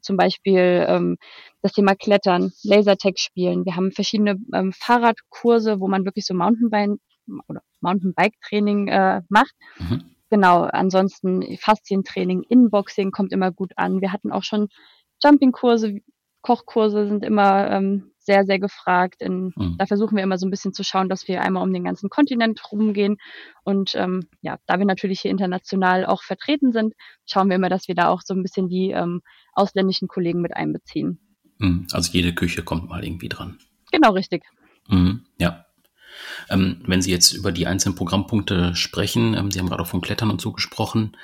zum 0.00 0.16
Beispiel 0.16 0.84
ähm, 0.88 1.16
das 1.62 1.72
Thema 1.72 1.94
Klettern, 1.94 2.52
Lasertag 2.62 3.18
spielen. 3.18 3.64
Wir 3.64 3.76
haben 3.76 3.92
verschiedene 3.92 4.36
ähm, 4.54 4.72
Fahrradkurse, 4.72 5.80
wo 5.80 5.88
man 5.88 6.04
wirklich 6.04 6.26
so 6.26 6.34
Mountainbike 6.34 6.98
oder 7.48 7.62
Mountainbike-Training 7.80 8.88
äh, 8.88 9.22
macht. 9.28 9.54
Mhm. 9.78 10.04
Genau, 10.30 10.62
ansonsten 10.62 11.56
Faszientraining, 11.58 12.42
Inboxing 12.48 13.10
kommt 13.10 13.32
immer 13.32 13.50
gut 13.50 13.72
an. 13.76 14.00
Wir 14.00 14.12
hatten 14.12 14.30
auch 14.30 14.44
schon 14.44 14.68
Jumping-Kurse, 15.22 15.98
Kochkurse 16.42 17.06
sind 17.06 17.24
immer 17.24 17.70
ähm, 17.70 18.12
sehr, 18.20 18.44
sehr 18.44 18.58
gefragt. 18.58 19.22
In, 19.22 19.52
mhm. 19.56 19.76
Da 19.78 19.86
versuchen 19.86 20.16
wir 20.16 20.22
immer 20.22 20.38
so 20.38 20.46
ein 20.46 20.50
bisschen 20.50 20.72
zu 20.72 20.84
schauen, 20.84 21.08
dass 21.08 21.26
wir 21.26 21.42
einmal 21.42 21.62
um 21.62 21.72
den 21.72 21.84
ganzen 21.84 22.10
Kontinent 22.10 22.60
rumgehen. 22.70 23.16
Und 23.64 23.94
ähm, 23.94 24.26
ja, 24.42 24.58
da 24.66 24.78
wir 24.78 24.86
natürlich 24.86 25.20
hier 25.20 25.30
international 25.30 26.06
auch 26.06 26.22
vertreten 26.22 26.72
sind, 26.72 26.94
schauen 27.26 27.48
wir 27.48 27.56
immer, 27.56 27.68
dass 27.68 27.88
wir 27.88 27.94
da 27.94 28.08
auch 28.08 28.22
so 28.22 28.34
ein 28.34 28.42
bisschen 28.42 28.68
die 28.68 28.90
ähm, 28.90 29.22
ausländischen 29.52 30.08
Kollegen 30.08 30.40
mit 30.40 30.54
einbeziehen. 30.54 31.18
Mhm. 31.58 31.86
Also 31.92 32.12
jede 32.12 32.34
Küche 32.34 32.62
kommt 32.62 32.88
mal 32.88 33.04
irgendwie 33.04 33.28
dran. 33.28 33.58
Genau, 33.90 34.12
richtig. 34.12 34.44
Mhm. 34.88 35.24
Ja. 35.38 35.66
Ähm, 36.48 36.82
wenn 36.86 37.02
Sie 37.02 37.10
jetzt 37.10 37.32
über 37.32 37.52
die 37.52 37.66
einzelnen 37.66 37.94
Programmpunkte 37.94 38.74
sprechen, 38.74 39.34
ähm, 39.34 39.50
Sie 39.50 39.58
haben 39.58 39.68
gerade 39.68 39.82
auch 39.82 39.88
von 39.88 40.00
Klettern 40.00 40.30
und 40.30 40.40
so 40.40 40.52
gesprochen, 40.52 41.16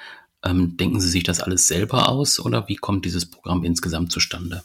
ähm, 0.45 0.77
denken 0.77 1.01
Sie 1.01 1.09
sich 1.09 1.25
das 1.25 1.41
alles 1.41 1.67
selber 1.69 2.09
aus 2.09 2.39
oder 2.41 2.69
wie 2.69 2.77
kommt 2.77 3.05
dieses 3.05 3.27
Programm 3.27 3.65
insgesamt 3.65 4.13
zustande? 4.13 4.63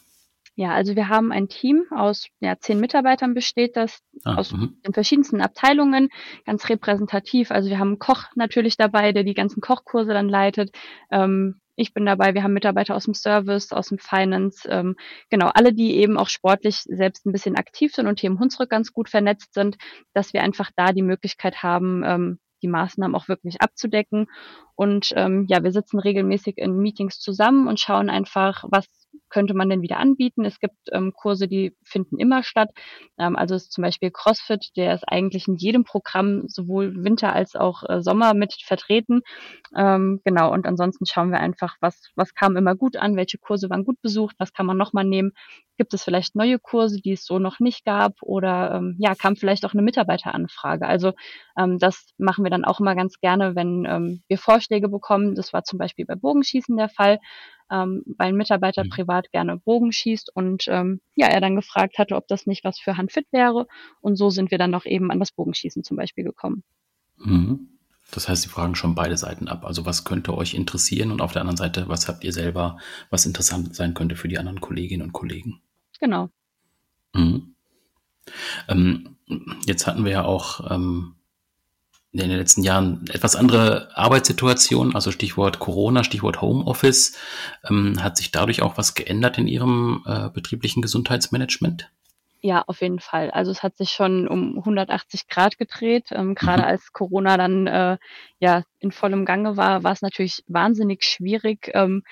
Ja, 0.55 0.73
also 0.73 0.95
wir 0.95 1.07
haben 1.07 1.31
ein 1.31 1.47
Team 1.47 1.85
aus 1.91 2.27
ja, 2.39 2.57
zehn 2.59 2.79
Mitarbeitern 2.79 3.33
besteht 3.33 3.77
das 3.77 3.99
ah, 4.25 4.35
aus 4.35 4.51
mh. 4.51 4.69
den 4.85 4.93
verschiedensten 4.93 5.41
Abteilungen, 5.41 6.09
ganz 6.45 6.67
repräsentativ. 6.69 7.51
Also 7.51 7.69
wir 7.69 7.79
haben 7.79 7.89
einen 7.89 7.99
Koch 7.99 8.25
natürlich 8.35 8.75
dabei, 8.75 9.13
der 9.13 9.23
die 9.23 9.33
ganzen 9.33 9.61
Kochkurse 9.61 10.13
dann 10.13 10.27
leitet. 10.27 10.71
Ähm, 11.09 11.61
ich 11.75 11.93
bin 11.93 12.05
dabei, 12.05 12.33
wir 12.33 12.43
haben 12.43 12.53
Mitarbeiter 12.53 12.95
aus 12.95 13.05
dem 13.05 13.13
Service, 13.13 13.71
aus 13.71 13.87
dem 13.87 13.97
Finance, 13.97 14.67
ähm, 14.69 14.95
genau, 15.29 15.49
alle, 15.53 15.73
die 15.73 15.95
eben 15.95 16.17
auch 16.17 16.29
sportlich 16.29 16.81
selbst 16.83 17.25
ein 17.25 17.31
bisschen 17.31 17.55
aktiv 17.55 17.93
sind 17.95 18.07
und 18.07 18.19
hier 18.19 18.29
im 18.29 18.39
Hunsrück 18.39 18.69
ganz 18.69 18.91
gut 18.91 19.09
vernetzt 19.09 19.53
sind, 19.53 19.77
dass 20.13 20.33
wir 20.33 20.43
einfach 20.43 20.69
da 20.75 20.91
die 20.91 21.01
Möglichkeit 21.01 21.63
haben, 21.63 22.03
ähm, 22.05 22.39
die 22.61 22.67
Maßnahmen 22.67 23.15
auch 23.15 23.27
wirklich 23.27 23.61
abzudecken. 23.61 24.27
Und 24.75 25.13
ähm, 25.15 25.45
ja, 25.49 25.63
wir 25.63 25.71
sitzen 25.71 25.97
regelmäßig 25.97 26.57
in 26.57 26.77
Meetings 26.77 27.19
zusammen 27.19 27.67
und 27.67 27.79
schauen 27.79 28.09
einfach, 28.09 28.63
was 28.67 28.85
könnte 29.31 29.55
man 29.55 29.69
denn 29.69 29.81
wieder 29.81 29.97
anbieten. 29.97 30.45
Es 30.45 30.59
gibt 30.59 30.75
ähm, 30.91 31.13
Kurse, 31.13 31.47
die 31.47 31.75
finden 31.83 32.19
immer 32.19 32.43
statt. 32.43 32.69
Ähm, 33.17 33.35
also 33.35 33.55
ist 33.55 33.71
zum 33.71 33.81
Beispiel 33.83 34.11
CrossFit, 34.11 34.71
der 34.75 34.93
ist 34.93 35.05
eigentlich 35.07 35.47
in 35.47 35.55
jedem 35.55 35.83
Programm 35.83 36.43
sowohl 36.47 37.03
Winter 37.03 37.33
als 37.33 37.55
auch 37.55 37.83
äh, 37.89 38.01
Sommer 38.03 38.33
mit 38.33 38.53
vertreten. 38.63 39.21
Ähm, 39.75 40.21
genau, 40.23 40.51
und 40.51 40.67
ansonsten 40.67 41.05
schauen 41.05 41.31
wir 41.31 41.39
einfach, 41.39 41.77
was, 41.79 42.11
was 42.15 42.35
kam 42.35 42.57
immer 42.57 42.75
gut 42.75 42.97
an, 42.97 43.15
welche 43.15 43.37
Kurse 43.37 43.69
waren 43.69 43.85
gut 43.85 44.01
besucht, 44.01 44.35
was 44.37 44.53
kann 44.53 44.65
man 44.65 44.77
nochmal 44.77 45.05
nehmen. 45.05 45.31
Gibt 45.77 45.93
es 45.93 46.03
vielleicht 46.03 46.35
neue 46.35 46.59
Kurse, 46.59 47.01
die 47.01 47.13
es 47.13 47.25
so 47.25 47.39
noch 47.39 47.59
nicht 47.59 47.85
gab 47.85 48.21
oder 48.21 48.75
ähm, 48.75 48.95
ja, 48.99 49.15
kam 49.15 49.35
vielleicht 49.35 49.65
auch 49.65 49.73
eine 49.73 49.81
Mitarbeiteranfrage. 49.81 50.85
Also 50.85 51.13
ähm, 51.57 51.79
das 51.79 52.09
machen 52.17 52.43
wir 52.43 52.51
dann 52.51 52.65
auch 52.65 52.79
immer 52.79 52.95
ganz 52.95 53.19
gerne, 53.19 53.55
wenn 53.55 53.85
ähm, 53.85 54.21
wir 54.27 54.37
Vorschläge 54.37 54.89
bekommen. 54.89 55.35
Das 55.35 55.53
war 55.53 55.63
zum 55.63 55.79
Beispiel 55.79 56.05
bei 56.05 56.15
Bogenschießen 56.15 56.75
der 56.77 56.89
Fall 56.89 57.19
ähm, 57.71 58.03
weil 58.17 58.29
ein 58.29 58.35
Mitarbeiter 58.35 58.83
mhm. 58.83 58.89
privat 58.89 59.31
gerne 59.31 59.57
Bogen 59.57 59.91
schießt 59.91 60.35
und 60.35 60.65
ähm, 60.67 61.01
ja, 61.15 61.27
er 61.27 61.41
dann 61.41 61.55
gefragt 61.55 61.97
hatte, 61.97 62.15
ob 62.15 62.27
das 62.27 62.45
nicht 62.45 62.63
was 62.63 62.79
für 62.79 62.97
Handfit 62.97 63.27
wäre. 63.31 63.67
Und 64.01 64.17
so 64.17 64.29
sind 64.29 64.51
wir 64.51 64.57
dann 64.57 64.71
noch 64.71 64.85
eben 64.85 65.11
an 65.11 65.19
das 65.19 65.31
Bogenschießen 65.31 65.83
zum 65.83 65.97
Beispiel 65.97 66.23
gekommen. 66.23 66.63
Mhm. 67.17 67.69
Das 68.11 68.27
heißt, 68.27 68.41
Sie 68.41 68.49
fragen 68.49 68.75
schon 68.75 68.93
beide 68.93 69.15
Seiten 69.15 69.47
ab. 69.47 69.63
Also 69.63 69.85
was 69.85 70.03
könnte 70.03 70.35
euch 70.35 70.53
interessieren 70.53 71.11
und 71.11 71.21
auf 71.21 71.31
der 71.31 71.41
anderen 71.41 71.57
Seite, 71.57 71.87
was 71.87 72.09
habt 72.09 72.23
ihr 72.25 72.33
selber, 72.33 72.77
was 73.09 73.25
interessant 73.25 73.73
sein 73.73 73.93
könnte 73.93 74.17
für 74.17 74.27
die 74.27 74.37
anderen 74.37 74.59
Kolleginnen 74.59 75.03
und 75.03 75.13
Kollegen? 75.13 75.61
Genau. 75.99 76.29
Mhm. 77.13 77.55
Ähm, 78.67 79.17
jetzt 79.65 79.87
hatten 79.87 80.03
wir 80.03 80.11
ja 80.11 80.25
auch 80.25 80.71
ähm, 80.71 81.15
in 82.13 82.19
den 82.29 82.37
letzten 82.37 82.63
Jahren 82.63 83.05
etwas 83.11 83.35
andere 83.35 83.89
Arbeitssituation, 83.95 84.95
also 84.95 85.11
Stichwort 85.11 85.59
Corona, 85.59 86.03
Stichwort 86.03 86.41
Homeoffice. 86.41 87.17
Ähm, 87.69 88.03
hat 88.03 88.17
sich 88.17 88.31
dadurch 88.31 88.61
auch 88.61 88.77
was 88.77 88.95
geändert 88.95 89.37
in 89.37 89.47
Ihrem 89.47 90.03
äh, 90.05 90.29
betrieblichen 90.29 90.81
Gesundheitsmanagement? 90.81 91.89
Ja, 92.43 92.63
auf 92.65 92.81
jeden 92.81 92.99
Fall. 92.99 93.29
Also 93.29 93.51
es 93.51 93.61
hat 93.61 93.77
sich 93.77 93.91
schon 93.91 94.27
um 94.27 94.57
180 94.57 95.27
Grad 95.27 95.57
gedreht. 95.59 96.07
Ähm, 96.11 96.33
Gerade 96.33 96.63
mhm. 96.63 96.67
als 96.67 96.91
Corona 96.91 97.37
dann 97.37 97.67
äh, 97.67 97.97
ja 98.39 98.63
in 98.79 98.91
vollem 98.91 99.25
Gange 99.25 99.57
war, 99.57 99.83
war 99.83 99.91
es 99.91 100.01
natürlich 100.01 100.43
wahnsinnig 100.47 101.03
schwierig, 101.03 101.69
ähm, 101.75 102.03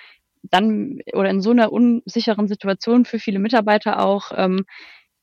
dann 0.43 0.99
oder 1.13 1.29
in 1.29 1.41
so 1.41 1.51
einer 1.51 1.71
unsicheren 1.73 2.47
Situation 2.47 3.05
für 3.05 3.19
viele 3.19 3.39
Mitarbeiter 3.39 3.99
auch 4.05 4.31
ähm, 4.35 4.65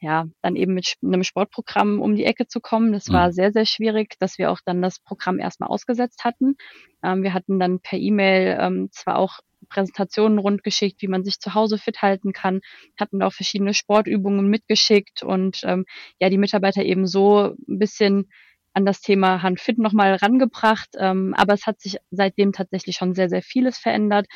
ja, 0.07 0.27
dann 0.41 0.55
eben 0.55 0.73
mit 0.73 0.95
einem 1.03 1.25
Sportprogramm 1.25 2.01
um 2.01 2.15
die 2.15 2.25
Ecke 2.25 2.47
zu 2.47 2.61
kommen. 2.61 2.93
Das 2.93 3.13
war 3.13 3.27
mhm. 3.27 3.33
sehr, 3.33 3.53
sehr 3.53 3.67
schwierig, 3.67 4.15
dass 4.21 4.39
wir 4.39 4.53
auch 4.53 4.61
dann 4.65 4.81
das 4.81 5.01
Programm 5.01 5.41
erstmal 5.41 5.69
ausgesetzt 5.69 6.23
hatten. 6.23 6.55
Ähm, 7.03 7.25
wir 7.25 7.35
hatten 7.35 7.59
dann 7.59 7.81
per 7.81 7.99
E-Mail 7.99 8.57
ähm, 8.61 8.89
zwar 8.93 9.19
auch 9.19 9.41
Präsentationen 9.69 10.39
rundgeschickt, 10.39 11.03
wie 11.03 11.09
man 11.09 11.25
sich 11.25 11.41
zu 11.41 11.55
Hause 11.55 11.77
fit 11.77 12.03
halten 12.03 12.33
kann, 12.33 12.61
hatten 13.01 13.21
auch 13.21 13.33
verschiedene 13.33 13.75
Sportübungen 13.75 14.47
mitgeschickt 14.47 15.25
und 15.25 15.63
ähm, 15.65 15.87
ja, 16.21 16.31
die 16.31 16.39
Mitarbeiter 16.39 16.85
eben 16.85 17.09
so 17.09 17.57
ein 17.69 17.79
bisschen 17.81 18.31
an 18.75 18.87
das 18.87 19.01
Thema 19.01 19.43
Handfit 19.43 19.79
nochmal 19.79 20.15
rangebracht. 20.15 20.91
Ähm, 20.99 21.35
aber 21.37 21.55
es 21.55 21.67
hat 21.67 21.81
sich 21.81 21.97
seitdem 22.13 22.53
tatsächlich 22.53 22.95
schon 22.95 23.13
sehr, 23.15 23.29
sehr 23.29 23.43
vieles 23.43 23.77
verändert. 23.77 24.27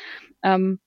Ähm, 0.43 0.81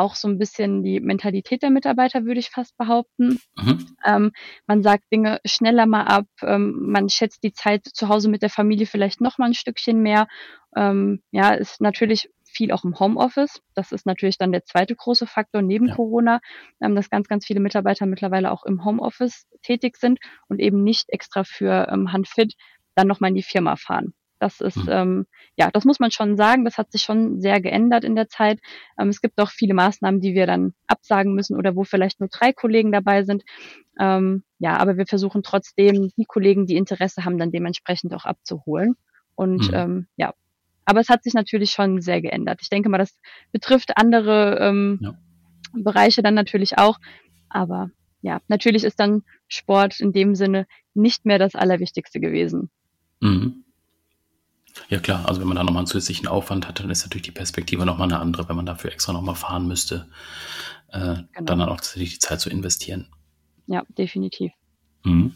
auch 0.00 0.14
so 0.14 0.28
ein 0.28 0.38
bisschen 0.38 0.82
die 0.82 1.00
Mentalität 1.00 1.62
der 1.62 1.70
Mitarbeiter, 1.70 2.24
würde 2.24 2.40
ich 2.40 2.50
fast 2.50 2.76
behaupten. 2.76 3.40
Mhm. 3.56 3.86
Ähm, 4.04 4.32
man 4.66 4.82
sagt 4.82 5.04
Dinge 5.12 5.40
schneller 5.44 5.86
mal 5.86 6.04
ab, 6.04 6.26
ähm, 6.42 6.90
man 6.90 7.08
schätzt 7.08 7.42
die 7.44 7.52
Zeit 7.52 7.84
zu 7.84 8.08
Hause 8.08 8.28
mit 8.28 8.42
der 8.42 8.50
Familie 8.50 8.86
vielleicht 8.86 9.20
noch 9.20 9.38
mal 9.38 9.46
ein 9.46 9.54
Stückchen 9.54 10.00
mehr. 10.00 10.26
Ähm, 10.76 11.22
ja, 11.30 11.52
ist 11.52 11.80
natürlich 11.80 12.30
viel 12.44 12.72
auch 12.72 12.84
im 12.84 12.98
Homeoffice. 12.98 13.62
Das 13.74 13.92
ist 13.92 14.06
natürlich 14.06 14.38
dann 14.38 14.52
der 14.52 14.64
zweite 14.64 14.94
große 14.94 15.26
Faktor 15.26 15.62
neben 15.62 15.88
ja. 15.88 15.94
Corona, 15.94 16.40
ähm, 16.82 16.94
dass 16.94 17.10
ganz, 17.10 17.28
ganz 17.28 17.46
viele 17.46 17.60
Mitarbeiter 17.60 18.06
mittlerweile 18.06 18.50
auch 18.50 18.64
im 18.64 18.84
Homeoffice 18.84 19.46
tätig 19.62 19.96
sind 19.96 20.18
und 20.48 20.58
eben 20.60 20.82
nicht 20.82 21.08
extra 21.08 21.44
für 21.44 21.88
ähm, 21.90 22.12
Handfit 22.12 22.54
dann 22.94 23.06
nochmal 23.06 23.30
in 23.30 23.36
die 23.36 23.42
Firma 23.42 23.76
fahren. 23.76 24.14
Das 24.40 24.60
ist, 24.60 24.76
mhm. 24.76 24.88
ähm, 24.88 25.26
ja, 25.56 25.70
das 25.70 25.84
muss 25.84 26.00
man 26.00 26.10
schon 26.10 26.36
sagen. 26.36 26.64
Das 26.64 26.78
hat 26.78 26.90
sich 26.90 27.02
schon 27.02 27.40
sehr 27.40 27.60
geändert 27.60 28.04
in 28.04 28.16
der 28.16 28.28
Zeit. 28.28 28.58
Ähm, 28.98 29.10
es 29.10 29.20
gibt 29.20 29.38
auch 29.38 29.50
viele 29.50 29.74
Maßnahmen, 29.74 30.20
die 30.20 30.34
wir 30.34 30.46
dann 30.46 30.72
absagen 30.86 31.34
müssen 31.34 31.56
oder 31.56 31.76
wo 31.76 31.84
vielleicht 31.84 32.20
nur 32.20 32.30
drei 32.30 32.52
Kollegen 32.52 32.90
dabei 32.90 33.22
sind. 33.22 33.44
Ähm, 34.00 34.42
ja, 34.58 34.78
aber 34.78 34.96
wir 34.96 35.06
versuchen 35.06 35.42
trotzdem, 35.42 36.10
die 36.16 36.24
Kollegen, 36.24 36.66
die 36.66 36.76
Interesse 36.76 37.24
haben, 37.24 37.38
dann 37.38 37.52
dementsprechend 37.52 38.14
auch 38.14 38.24
abzuholen. 38.24 38.96
Und 39.34 39.68
mhm. 39.68 39.74
ähm, 39.74 40.06
ja, 40.16 40.32
aber 40.86 41.00
es 41.00 41.10
hat 41.10 41.22
sich 41.22 41.34
natürlich 41.34 41.70
schon 41.70 42.00
sehr 42.00 42.22
geändert. 42.22 42.60
Ich 42.62 42.70
denke 42.70 42.88
mal, 42.88 42.98
das 42.98 43.16
betrifft 43.52 43.96
andere 43.96 44.58
ähm, 44.60 44.98
ja. 45.02 45.14
Bereiche 45.72 46.22
dann 46.22 46.34
natürlich 46.34 46.78
auch. 46.78 46.98
Aber 47.50 47.90
ja, 48.22 48.40
natürlich 48.48 48.84
ist 48.84 48.98
dann 49.00 49.22
Sport 49.48 50.00
in 50.00 50.12
dem 50.12 50.34
Sinne 50.34 50.66
nicht 50.94 51.26
mehr 51.26 51.38
das 51.38 51.54
Allerwichtigste 51.54 52.20
gewesen. 52.20 52.70
Mhm. 53.20 53.64
Ja 54.88 54.98
klar, 54.98 55.28
also 55.28 55.40
wenn 55.40 55.48
man 55.48 55.56
da 55.56 55.64
nochmal 55.64 55.80
einen 55.80 55.86
zusätzlichen 55.86 56.28
Aufwand 56.28 56.66
hat, 56.66 56.80
dann 56.80 56.90
ist 56.90 57.02
natürlich 57.04 57.26
die 57.26 57.30
Perspektive 57.30 57.86
nochmal 57.86 58.08
eine 58.08 58.20
andere, 58.20 58.48
wenn 58.48 58.56
man 58.56 58.66
dafür 58.66 58.92
extra 58.92 59.12
nochmal 59.12 59.34
fahren 59.34 59.66
müsste, 59.66 60.08
äh, 60.88 60.98
genau. 60.98 61.24
dann, 61.34 61.58
dann 61.58 61.68
auch 61.68 61.76
tatsächlich 61.76 62.14
die 62.14 62.18
Zeit 62.18 62.40
zu 62.40 62.50
investieren. 62.50 63.08
Ja, 63.66 63.84
definitiv. 63.96 64.52
Mhm. 65.04 65.34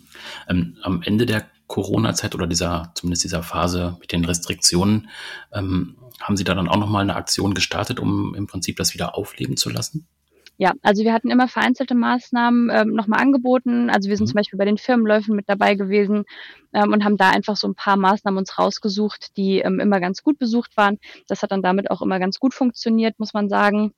Ähm, 0.49 0.76
am 0.83 1.03
Ende 1.03 1.26
der 1.26 1.47
Corona-Zeit 1.67 2.35
oder 2.35 2.47
dieser, 2.47 2.93
zumindest 2.95 3.25
dieser 3.25 3.43
Phase 3.43 3.97
mit 4.00 4.12
den 4.12 4.25
Restriktionen, 4.25 5.09
ähm, 5.53 5.97
haben 6.21 6.37
Sie 6.37 6.45
da 6.45 6.55
dann 6.55 6.69
auch 6.69 6.76
nochmal 6.76 7.03
eine 7.03 7.17
Aktion 7.17 7.55
gestartet, 7.55 8.00
um 8.00 8.35
im 8.35 8.47
Prinzip 8.47 8.76
das 8.76 8.95
wieder 8.95 9.17
aufleben 9.17 9.57
zu 9.57 9.71
lassen? 9.71 10.07
Ja, 10.56 10.73
also 10.82 11.02
wir 11.02 11.12
hatten 11.12 11.30
immer 11.30 11.49
vereinzelte 11.49 11.96
Maßnahmen 11.96 12.70
ähm, 12.73 12.94
nochmal 12.94 13.20
angeboten. 13.20 13.90
Also 13.90 14.08
wir 14.08 14.16
sind 14.16 14.26
mhm. 14.26 14.30
zum 14.30 14.37
Beispiel 14.37 14.58
bei 14.58 14.64
den 14.64 14.78
Firmenläufen 14.78 15.34
mit 15.34 15.49
dabei 15.49 15.75
gewesen 15.75 16.25
ähm, 16.73 16.92
und 16.92 17.04
haben 17.04 17.16
da 17.16 17.30
einfach 17.30 17.56
so 17.56 17.66
ein 17.66 17.75
paar 17.75 17.96
Maßnahmen 17.96 18.38
uns 18.38 18.56
rausgesucht, 18.58 19.37
die 19.37 19.58
ähm, 19.58 19.80
immer 19.80 19.99
ganz 19.99 20.23
gut 20.23 20.38
besucht 20.38 20.76
waren. 20.76 20.99
Das 21.26 21.42
hat 21.42 21.50
dann 21.50 21.62
damit 21.62 21.90
auch 21.90 22.02
immer 22.02 22.20
ganz 22.20 22.38
gut 22.38 22.54
funktioniert, 22.54 23.18
muss 23.18 23.34
man 23.34 23.49
sagen. 23.49 23.92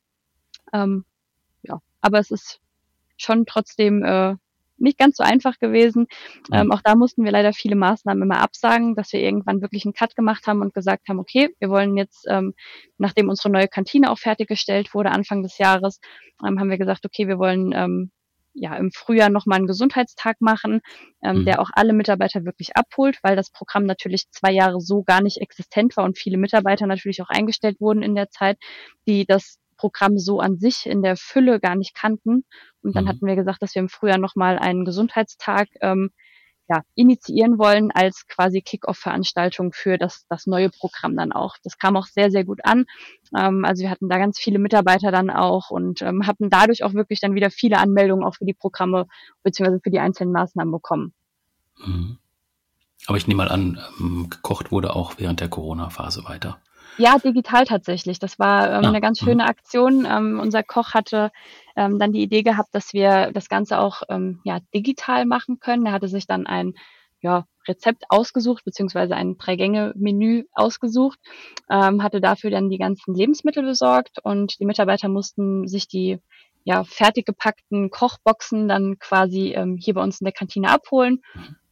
Ähm, 0.73 1.05
ja, 1.63 1.81
aber 2.01 2.19
es 2.21 2.31
ist 2.31 2.61
schon 3.19 3.45
trotzdem 3.45 4.03
äh, 4.03 4.37
nicht 4.79 4.99
ganz 4.99 5.17
so 5.17 5.25
einfach 5.25 5.59
gewesen. 5.59 6.07
Ähm, 6.53 6.73
auch 6.73 6.81
da 6.83 6.95
mussten 6.95 7.25
wir 7.25 7.33
leider 7.33 7.53
viele 7.53 7.77
Maßnahmen 7.77 8.23
immer 8.23 8.41
absagen, 8.41 8.95
dass 8.95 9.13
wir 9.13 9.21
irgendwann 9.21 9.63
wirklich 9.63 9.85
einen 9.85 9.95
Cut 9.95 10.17
gemacht 10.17 10.47
haben 10.47 10.61
und 10.61 10.75
gesagt 10.75 11.09
haben, 11.09 11.19
okay, 11.19 11.51
wir 11.59 11.69
wollen 11.69 11.97
jetzt, 11.97 12.27
ähm, 12.29 12.55
nachdem 12.99 13.29
unsere 13.29 13.51
neue 13.51 13.69
Kantine 13.69 14.11
auch 14.11 14.19
fertiggestellt 14.19 14.95
wurde, 14.95 15.11
Anfang 15.11 15.43
des 15.43 15.59
Jahres, 15.59 16.01
ähm, 16.47 16.61
haben 16.61 16.71
wir 16.71 16.79
gesagt, 16.79 17.05
okay, 17.05 17.29
wir 17.29 17.39
wollen 17.39 17.73
ähm, 17.75 18.11
ja 18.57 18.75
im 18.77 18.91
Frühjahr 18.91 19.29
nochmal 19.29 19.59
einen 19.59 19.67
Gesundheitstag 19.67 20.41
machen, 20.41 20.81
ähm, 21.23 21.41
mhm. 21.41 21.45
der 21.45 21.61
auch 21.61 21.71
alle 21.73 21.93
Mitarbeiter 21.93 22.45
wirklich 22.45 22.77
abholt, 22.77 23.19
weil 23.23 23.37
das 23.37 23.51
Programm 23.51 23.85
natürlich 23.85 24.31
zwei 24.31 24.53
Jahre 24.53 24.81
so 24.81 25.03
gar 25.03 25.23
nicht 25.23 25.39
existent 25.39 25.97
war 25.97 26.05
und 26.05 26.19
viele 26.19 26.39
Mitarbeiter 26.39 26.87
natürlich 26.87 27.23
auch 27.23 27.29
eingestellt 27.29 27.81
wurden 27.81 28.03
in 28.03 28.15
der 28.15 28.31
Zeit, 28.31 28.59
die 29.07 29.27
das 29.27 29.59
Programm 29.77 30.19
so 30.19 30.41
an 30.41 30.59
sich 30.59 30.87
in 30.87 31.03
der 31.03 31.17
Fülle 31.17 31.61
gar 31.61 31.77
nicht 31.77 31.95
kannten. 31.95 32.45
Und 32.83 32.97
dann 32.97 33.05
mhm. 33.05 33.09
hatten 33.09 33.27
wir 33.27 33.37
gesagt, 33.37 33.63
dass 33.63 33.75
wir 33.75 33.81
im 33.81 33.89
Frühjahr 33.89 34.19
nochmal 34.19 34.59
einen 34.59 34.85
Gesundheitstag 34.85 35.69
ähm, 35.81 36.11
ja, 36.69 36.83
initiieren 36.95 37.59
wollen 37.59 37.93
als 37.93 38.27
quasi 38.27 38.61
Kick-Off-Veranstaltung 38.61 39.73
für 39.73 39.99
das, 39.99 40.27
das 40.29 40.47
neue 40.47 40.71
Programm 40.71 41.17
dann 41.17 41.33
auch. 41.33 41.57
Das 41.63 41.79
kam 41.79 41.97
auch 41.97 42.07
sehr, 42.07 42.31
sehr 42.31 42.45
gut 42.45 42.61
an. 42.65 42.87
Ähm, 43.37 43.65
also 43.65 43.83
wir 43.83 43.91
hatten 43.91 44.09
da 44.09 44.19
ganz 44.19 44.39
viele 44.39 44.59
Mitarbeiter 44.59 45.13
dann 45.13 45.31
auch 45.31 45.71
und 45.71 46.03
ähm, 46.03 46.27
hatten 46.27 46.51
dadurch 46.51 46.83
auch 46.83 46.95
wirklich 46.95 47.21
dann 47.21 47.35
wieder 47.35 47.51
viele 47.51 47.79
Anmeldungen 47.79 48.25
auch 48.25 48.35
für 48.35 48.45
die 48.45 48.55
Programme 48.55 49.07
beziehungsweise 49.43 49.81
für 49.83 49.91
die 49.91 50.01
einzelnen 50.01 50.33
Maßnahmen 50.33 50.73
bekommen. 50.73 51.15
Mhm. 51.85 52.19
Aber 53.07 53.17
ich 53.17 53.29
nehme 53.29 53.45
mal 53.45 53.51
an, 53.51 53.79
ähm, 54.01 54.29
gekocht 54.31 54.73
wurde 54.73 54.97
auch 54.97 55.15
während 55.19 55.41
der 55.41 55.49
Corona-Phase 55.49 56.25
weiter. 56.25 56.61
Ja, 56.99 57.19
digital 57.19 57.65
tatsächlich. 57.65 58.19
Das 58.19 58.39
war 58.39 58.73
ähm, 58.73 58.83
ja. 58.83 58.89
eine 58.89 59.01
ganz 59.01 59.21
mhm. 59.21 59.27
schöne 59.27 59.45
Aktion. 59.45 60.07
Ähm, 60.09 60.41
unser 60.41 60.63
Koch 60.63 60.95
hatte 60.95 61.31
ähm, 61.77 61.99
dann 61.99 62.13
die 62.13 62.23
Idee 62.23 62.43
gehabt, 62.43 62.71
dass 62.73 62.93
wir 62.93 63.33
das 63.33 63.49
Ganze 63.49 63.79
auch 63.79 64.03
ähm, 64.09 64.41
ja, 64.45 64.61
digital 64.75 65.27
machen 65.27 65.59
können. 65.61 65.87
Er 65.87 65.93
hatte 65.93 66.09
sich 66.09 66.27
dann 66.27 66.47
ein 66.47 66.75
ja, 67.21 67.45
Rezept 67.67 68.05
ausgesucht, 68.09 68.65
beziehungsweise 68.65 69.17
ein 69.17 69.37
Drei-Gänge-Menü 69.37 70.45
ausgesucht, 70.53 71.19
ähm, 71.71 72.03
hatte 72.03 72.21
dafür 72.21 72.51
dann 72.51 72.71
die 72.71 72.79
ganzen 72.79 73.15
Lebensmittel 73.15 73.63
besorgt 73.63 74.19
und 74.23 74.61
die 74.61 74.67
Mitarbeiter 74.67 75.09
mussten 75.09 75.67
sich 75.67 75.89
die 75.89 76.19
ja, 76.65 76.85
fertig 76.85 77.27
gepackten 77.27 77.91
Kochboxen 77.91 78.69
dann 78.69 78.99
quasi 78.99 79.53
ähm, 79.53 79.77
hier 79.81 79.95
bei 79.95 80.03
uns 80.03 80.21
in 80.21 80.25
der 80.25 80.33
Kantine 80.33 80.71
abholen. 80.71 81.23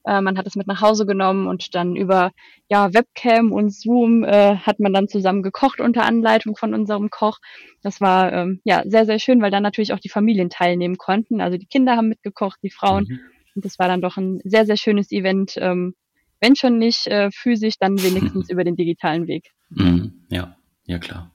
Äh, 0.05 0.21
man 0.21 0.37
hat 0.39 0.47
es 0.47 0.57
mit 0.57 0.67
nach 0.67 0.81
Hause 0.81 1.07
genommen 1.07 1.47
und 1.47 1.75
dann 1.75 1.97
über 1.97 2.33
ja, 2.69 2.93
Webcam 2.93 3.53
und 3.53 3.73
Zoom 3.73 4.25
äh, 4.25 4.57
hat 4.57 4.81
man 4.81 4.93
dann 4.93 5.09
zusammen 5.09 5.43
gekocht 5.43 5.81
unter 5.81 6.05
Anleitung 6.05 6.57
von 6.57 6.75
unserem 6.75 7.11
Koch. 7.11 7.39
Das 7.83 8.01
war 8.01 8.33
ähm, 8.33 8.61
ja 8.65 8.83
sehr, 8.87 9.07
sehr 9.07 9.19
schön, 9.19 9.41
weil 9.43 9.51
dann 9.51 9.63
natürlich 9.63 9.93
auch 9.93 10.01
die 10.01 10.09
Familien 10.09 10.51
teilnehmen 10.51 10.97
konnten. 10.97 11.41
Also 11.41 11.59
die 11.59 11.67
Kinder 11.67 11.97
haben 11.97 12.09
mitgekocht, 12.09 12.59
die 12.63 12.71
Frauen. 12.71 13.07
Mhm. 13.09 13.21
Und 13.55 13.65
das 13.65 13.79
war 13.79 13.89
dann 13.89 14.03
doch 14.03 14.17
ein 14.17 14.41
sehr, 14.45 14.67
sehr 14.67 14.77
schönes 14.77 15.11
Event. 15.13 15.55
Ähm, 15.57 15.95
wenn 16.41 16.57
schon 16.57 16.79
nicht 16.79 17.07
äh, 17.07 17.31
physisch, 17.31 17.79
dann 17.79 18.03
wenigstens 18.03 18.49
über 18.51 18.65
den 18.65 18.77
digitalen 18.77 19.27
Weg. 19.27 19.53
Mhm. 19.71 20.27
Ja, 20.29 20.57
ja 20.85 20.99
klar. 20.99 21.34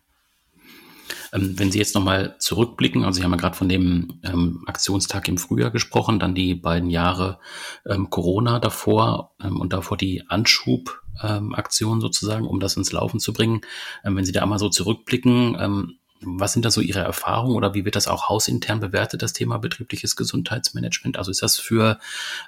Ähm, 1.33 1.57
wenn 1.57 1.71
Sie 1.71 1.79
jetzt 1.79 1.95
nochmal 1.95 2.35
zurückblicken, 2.39 3.03
also 3.03 3.17
Sie 3.17 3.23
haben 3.23 3.31
ja 3.31 3.37
gerade 3.37 3.55
von 3.55 3.69
dem 3.69 4.19
ähm, 4.23 4.63
Aktionstag 4.67 5.27
im 5.27 5.37
Frühjahr 5.37 5.71
gesprochen, 5.71 6.19
dann 6.19 6.35
die 6.35 6.55
beiden 6.55 6.89
Jahre 6.89 7.39
ähm, 7.85 8.09
Corona 8.09 8.59
davor 8.59 9.35
ähm, 9.43 9.59
und 9.59 9.73
davor 9.73 9.97
die 9.97 10.29
Anschubaktion 10.29 11.93
ähm, 11.93 12.01
sozusagen, 12.01 12.45
um 12.45 12.59
das 12.59 12.77
ins 12.77 12.91
Laufen 12.91 13.19
zu 13.19 13.33
bringen. 13.33 13.61
Ähm, 14.03 14.15
wenn 14.15 14.25
Sie 14.25 14.31
da 14.31 14.41
einmal 14.41 14.59
so 14.59 14.69
zurückblicken, 14.69 15.97
was 16.21 16.53
sind 16.53 16.65
da 16.65 16.71
so 16.71 16.81
Ihre 16.81 16.99
Erfahrungen 16.99 17.55
oder 17.55 17.73
wie 17.73 17.85
wird 17.85 17.95
das 17.95 18.07
auch 18.07 18.29
hausintern 18.29 18.79
bewertet, 18.79 19.21
das 19.21 19.33
Thema 19.33 19.57
betriebliches 19.57 20.15
Gesundheitsmanagement? 20.15 21.17
Also 21.17 21.31
ist 21.31 21.41
das 21.41 21.59
für 21.59 21.99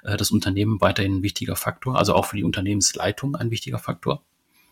äh, 0.02 0.16
das 0.16 0.30
Unternehmen 0.30 0.80
weiterhin 0.80 1.16
ein 1.16 1.22
wichtiger 1.22 1.56
Faktor, 1.56 1.96
also 1.96 2.14
auch 2.14 2.26
für 2.26 2.36
die 2.36 2.44
Unternehmensleitung 2.44 3.34
ein 3.34 3.50
wichtiger 3.50 3.78
Faktor? 3.78 4.22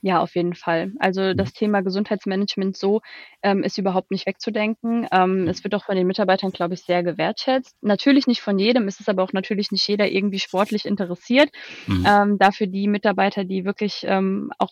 Ja, 0.03 0.21
auf 0.21 0.35
jeden 0.35 0.55
Fall. 0.55 0.93
Also 0.99 1.23
mhm. 1.23 1.37
das 1.37 1.53
Thema 1.53 1.83
Gesundheitsmanagement 1.83 2.77
so 2.77 3.03
ähm, 3.43 3.63
ist 3.63 3.77
überhaupt 3.77 4.11
nicht 4.11 4.27
wegzudenken. 4.27 5.07
Ähm, 5.13 5.47
es 5.47 5.63
wird 5.63 5.75
auch 5.75 5.85
von 5.85 5.97
den 5.97 6.07
Mitarbeitern, 6.07 6.53
glaube 6.53 6.75
ich, 6.75 6.83
sehr 6.83 7.03
gewertschätzt. 7.03 7.77
Natürlich 7.83 8.27
nicht 8.27 8.41
von 8.41 8.59
jedem, 8.59 8.89
es 8.89 9.01
ist 9.01 9.11
aber 9.11 9.23
auch 9.23 9.35
natürlich 9.35 9.71
nicht 9.73 9.87
jeder 9.87 10.11
irgendwie 10.11 10.39
sportlich 10.39 10.87
interessiert. 10.87 11.51
Mhm. 11.87 12.07
Ähm, 12.09 12.39
dafür 12.39 12.67
die 12.67 12.89
Mitarbeiter, 12.89 13.45
die 13.45 13.67
wirklich 13.67 14.05
ähm, 14.07 14.51
auch 14.59 14.71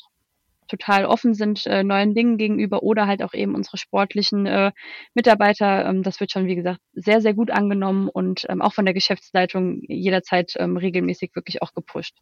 total 0.68 1.06
offen 1.06 1.34
sind 1.34 1.66
äh, 1.66 1.82
neuen 1.82 2.14
Dingen 2.14 2.36
gegenüber 2.36 2.82
oder 2.82 3.06
halt 3.06 3.22
auch 3.22 3.34
eben 3.34 3.54
unsere 3.54 3.76
sportlichen 3.76 4.46
äh, 4.46 4.72
Mitarbeiter. 5.14 5.86
Ähm, 5.86 6.02
das 6.02 6.20
wird 6.20 6.30
schon, 6.30 6.46
wie 6.46 6.56
gesagt, 6.56 6.80
sehr, 6.92 7.20
sehr 7.20 7.34
gut 7.34 7.50
angenommen 7.50 8.08
und 8.08 8.46
ähm, 8.48 8.62
auch 8.62 8.72
von 8.74 8.84
der 8.84 8.94
Geschäftsleitung 8.94 9.80
jederzeit 9.88 10.52
ähm, 10.56 10.76
regelmäßig 10.76 11.34
wirklich 11.34 11.62
auch 11.62 11.72
gepusht. 11.74 12.16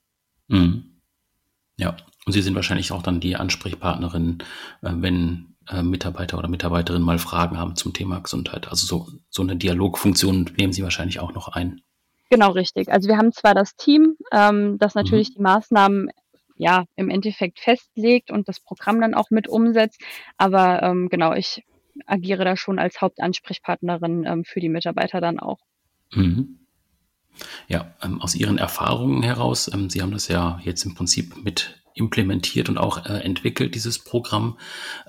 Mhm. 0.48 1.00
Ja, 1.76 1.96
und 2.26 2.33
Sie 2.33 2.42
sind 2.42 2.56
wahrscheinlich 2.56 2.92
auch 2.92 3.02
dann 3.02 3.21
die 3.21 3.37
Ansprechpartnerin, 3.37 4.38
äh, 4.83 4.90
wenn 4.92 5.54
äh, 5.68 5.83
Mitarbeiter 5.83 6.38
oder 6.38 6.49
Mitarbeiterinnen 6.49 7.06
mal 7.06 7.18
Fragen 7.18 7.59
haben 7.59 7.76
zum 7.76 7.92
Thema 7.92 8.18
Gesundheit. 8.18 8.68
Also 8.68 8.87
so, 8.87 9.09
so 9.30 9.42
eine 9.42 9.56
Dialogfunktion 9.56 10.50
nehmen 10.59 10.73
Sie 10.73 10.83
wahrscheinlich 10.83 11.21
auch 11.21 11.33
noch 11.33 11.49
ein. 11.49 11.80
Genau, 12.28 12.50
richtig. 12.50 12.90
Also 12.90 13.09
wir 13.09 13.16
haben 13.16 13.33
zwar 13.33 13.54
das 13.54 13.76
Team, 13.76 14.16
ähm, 14.33 14.76
das 14.78 14.97
natürlich 14.97 15.30
mhm. 15.30 15.35
die 15.35 15.42
Maßnahmen 15.42 16.11
ja 16.56 16.85
im 16.97 17.11
Endeffekt 17.11 17.61
festlegt 17.61 18.33
und 18.33 18.49
das 18.49 18.59
Programm 18.59 19.00
dann 19.00 19.14
auch 19.14 19.30
mit 19.30 19.47
umsetzt, 19.47 20.00
aber 20.37 20.83
ähm, 20.83 21.09
genau, 21.09 21.33
ich 21.35 21.64
agiere 22.06 22.45
da 22.45 22.56
schon 22.56 22.78
als 22.78 23.00
Hauptansprechpartnerin 23.00 24.25
ähm, 24.25 24.45
für 24.45 24.61
die 24.61 24.68
Mitarbeiter 24.68 25.21
dann 25.21 25.38
auch. 25.38 25.59
Mhm. 26.12 26.59
Ja, 27.68 27.95
ähm, 28.02 28.21
aus 28.21 28.35
Ihren 28.35 28.59
Erfahrungen 28.59 29.23
heraus, 29.23 29.71
ähm, 29.73 29.90
Sie 29.90 30.02
haben 30.02 30.12
das 30.12 30.28
ja 30.28 30.59
jetzt 30.64 30.85
im 30.85 30.95
Prinzip 30.95 31.45
mit 31.45 31.85
implementiert 31.96 32.68
und 32.68 32.78
auch 32.78 33.04
äh, 33.06 33.20
entwickelt, 33.20 33.74
dieses 33.74 33.98
Programm. 33.98 34.58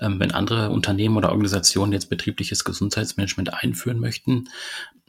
Ähm, 0.00 0.18
wenn 0.18 0.32
andere 0.32 0.70
Unternehmen 0.70 1.16
oder 1.16 1.30
Organisationen 1.30 1.92
jetzt 1.92 2.10
betriebliches 2.10 2.64
Gesundheitsmanagement 2.64 3.52
einführen 3.52 4.00
möchten, 4.00 4.48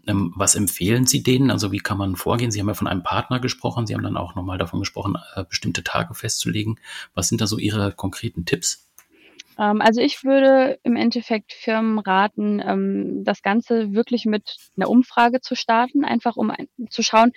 ähm, 0.07 0.33
was 0.35 0.55
empfehlen 0.55 1.05
Sie 1.05 1.23
denen? 1.23 1.51
Also 1.51 1.71
wie 1.71 1.79
kann 1.79 1.97
man 1.97 2.15
vorgehen? 2.15 2.51
Sie 2.51 2.59
haben 2.59 2.67
ja 2.67 2.73
von 2.73 2.87
einem 2.87 3.03
Partner 3.03 3.39
gesprochen, 3.39 3.87
Sie 3.87 3.93
haben 3.93 4.03
dann 4.03 4.17
auch 4.17 4.35
nochmal 4.35 4.57
davon 4.57 4.79
gesprochen, 4.79 5.15
äh, 5.35 5.43
bestimmte 5.43 5.83
Tage 5.83 6.13
festzulegen. 6.13 6.79
Was 7.13 7.29
sind 7.29 7.41
da 7.41 7.47
so 7.47 7.57
Ihre 7.57 7.93
konkreten 7.93 8.45
Tipps? 8.45 8.88
Ähm, 9.59 9.81
also 9.81 10.01
ich 10.01 10.23
würde 10.23 10.79
im 10.83 10.95
Endeffekt 10.95 11.53
Firmen 11.53 11.99
raten, 11.99 12.61
ähm, 12.65 13.23
das 13.23 13.41
Ganze 13.41 13.93
wirklich 13.93 14.25
mit 14.25 14.55
einer 14.77 14.89
Umfrage 14.89 15.41
zu 15.41 15.55
starten, 15.55 16.05
einfach 16.05 16.37
um 16.37 16.51
zu 16.89 17.03
schauen, 17.03 17.31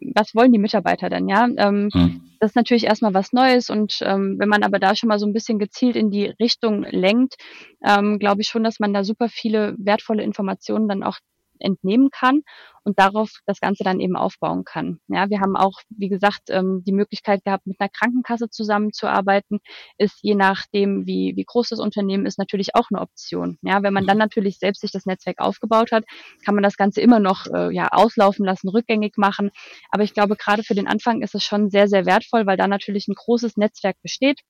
was 0.00 0.34
wollen 0.34 0.52
die 0.52 0.58
Mitarbeiter 0.58 1.08
denn, 1.08 1.28
ja? 1.28 1.48
Ähm, 1.56 1.90
mhm. 1.92 2.22
Das 2.38 2.50
ist 2.50 2.56
natürlich 2.56 2.84
erstmal 2.84 3.14
was 3.14 3.32
Neues 3.32 3.70
und 3.70 4.00
wenn 4.00 4.48
man 4.48 4.62
aber 4.62 4.78
da 4.78 4.94
schon 4.94 5.08
mal 5.08 5.18
so 5.18 5.24
ein 5.24 5.32
bisschen 5.32 5.58
gezielt 5.58 5.96
in 5.96 6.10
die 6.10 6.26
Richtung 6.38 6.82
lenkt, 6.82 7.36
glaube 7.80 8.42
ich 8.42 8.48
schon, 8.48 8.62
dass 8.62 8.78
man 8.78 8.92
da 8.92 9.04
super 9.04 9.30
viele 9.30 9.74
wertvolle 9.78 10.22
Informationen 10.22 10.86
dann 10.86 11.02
auch 11.02 11.16
entnehmen 11.60 12.10
kann 12.10 12.42
und 12.84 12.98
darauf 12.98 13.30
das 13.46 13.60
Ganze 13.60 13.84
dann 13.84 14.00
eben 14.00 14.16
aufbauen 14.16 14.64
kann. 14.64 15.00
Ja, 15.08 15.28
wir 15.28 15.40
haben 15.40 15.56
auch, 15.56 15.80
wie 15.88 16.08
gesagt, 16.08 16.50
ähm, 16.50 16.82
die 16.86 16.92
Möglichkeit 16.92 17.44
gehabt, 17.44 17.66
mit 17.66 17.80
einer 17.80 17.88
Krankenkasse 17.88 18.48
zusammenzuarbeiten. 18.48 19.60
Ist 19.98 20.18
je 20.22 20.34
nachdem, 20.34 21.06
wie, 21.06 21.32
wie 21.36 21.44
groß 21.44 21.70
das 21.70 21.80
Unternehmen 21.80 22.26
ist, 22.26 22.38
natürlich 22.38 22.74
auch 22.74 22.88
eine 22.90 23.00
Option. 23.00 23.58
Ja, 23.62 23.82
wenn 23.82 23.92
man 23.92 24.06
dann 24.06 24.18
natürlich 24.18 24.58
selbst 24.58 24.82
sich 24.82 24.92
das 24.92 25.06
Netzwerk 25.06 25.40
aufgebaut 25.40 25.92
hat, 25.92 26.04
kann 26.44 26.54
man 26.54 26.62
das 26.62 26.76
Ganze 26.76 27.00
immer 27.00 27.18
noch 27.18 27.46
äh, 27.46 27.74
ja, 27.74 27.88
auslaufen 27.88 28.44
lassen, 28.44 28.68
rückgängig 28.68 29.16
machen. 29.16 29.50
Aber 29.90 30.04
ich 30.04 30.14
glaube, 30.14 30.36
gerade 30.36 30.62
für 30.62 30.74
den 30.74 30.86
Anfang 30.86 31.22
ist 31.22 31.34
es 31.34 31.42
schon 31.42 31.70
sehr, 31.70 31.88
sehr 31.88 32.06
wertvoll, 32.06 32.46
weil 32.46 32.56
da 32.56 32.68
natürlich 32.68 33.08
ein 33.08 33.14
großes 33.14 33.56
Netzwerk 33.56 33.96
besteht 34.02 34.40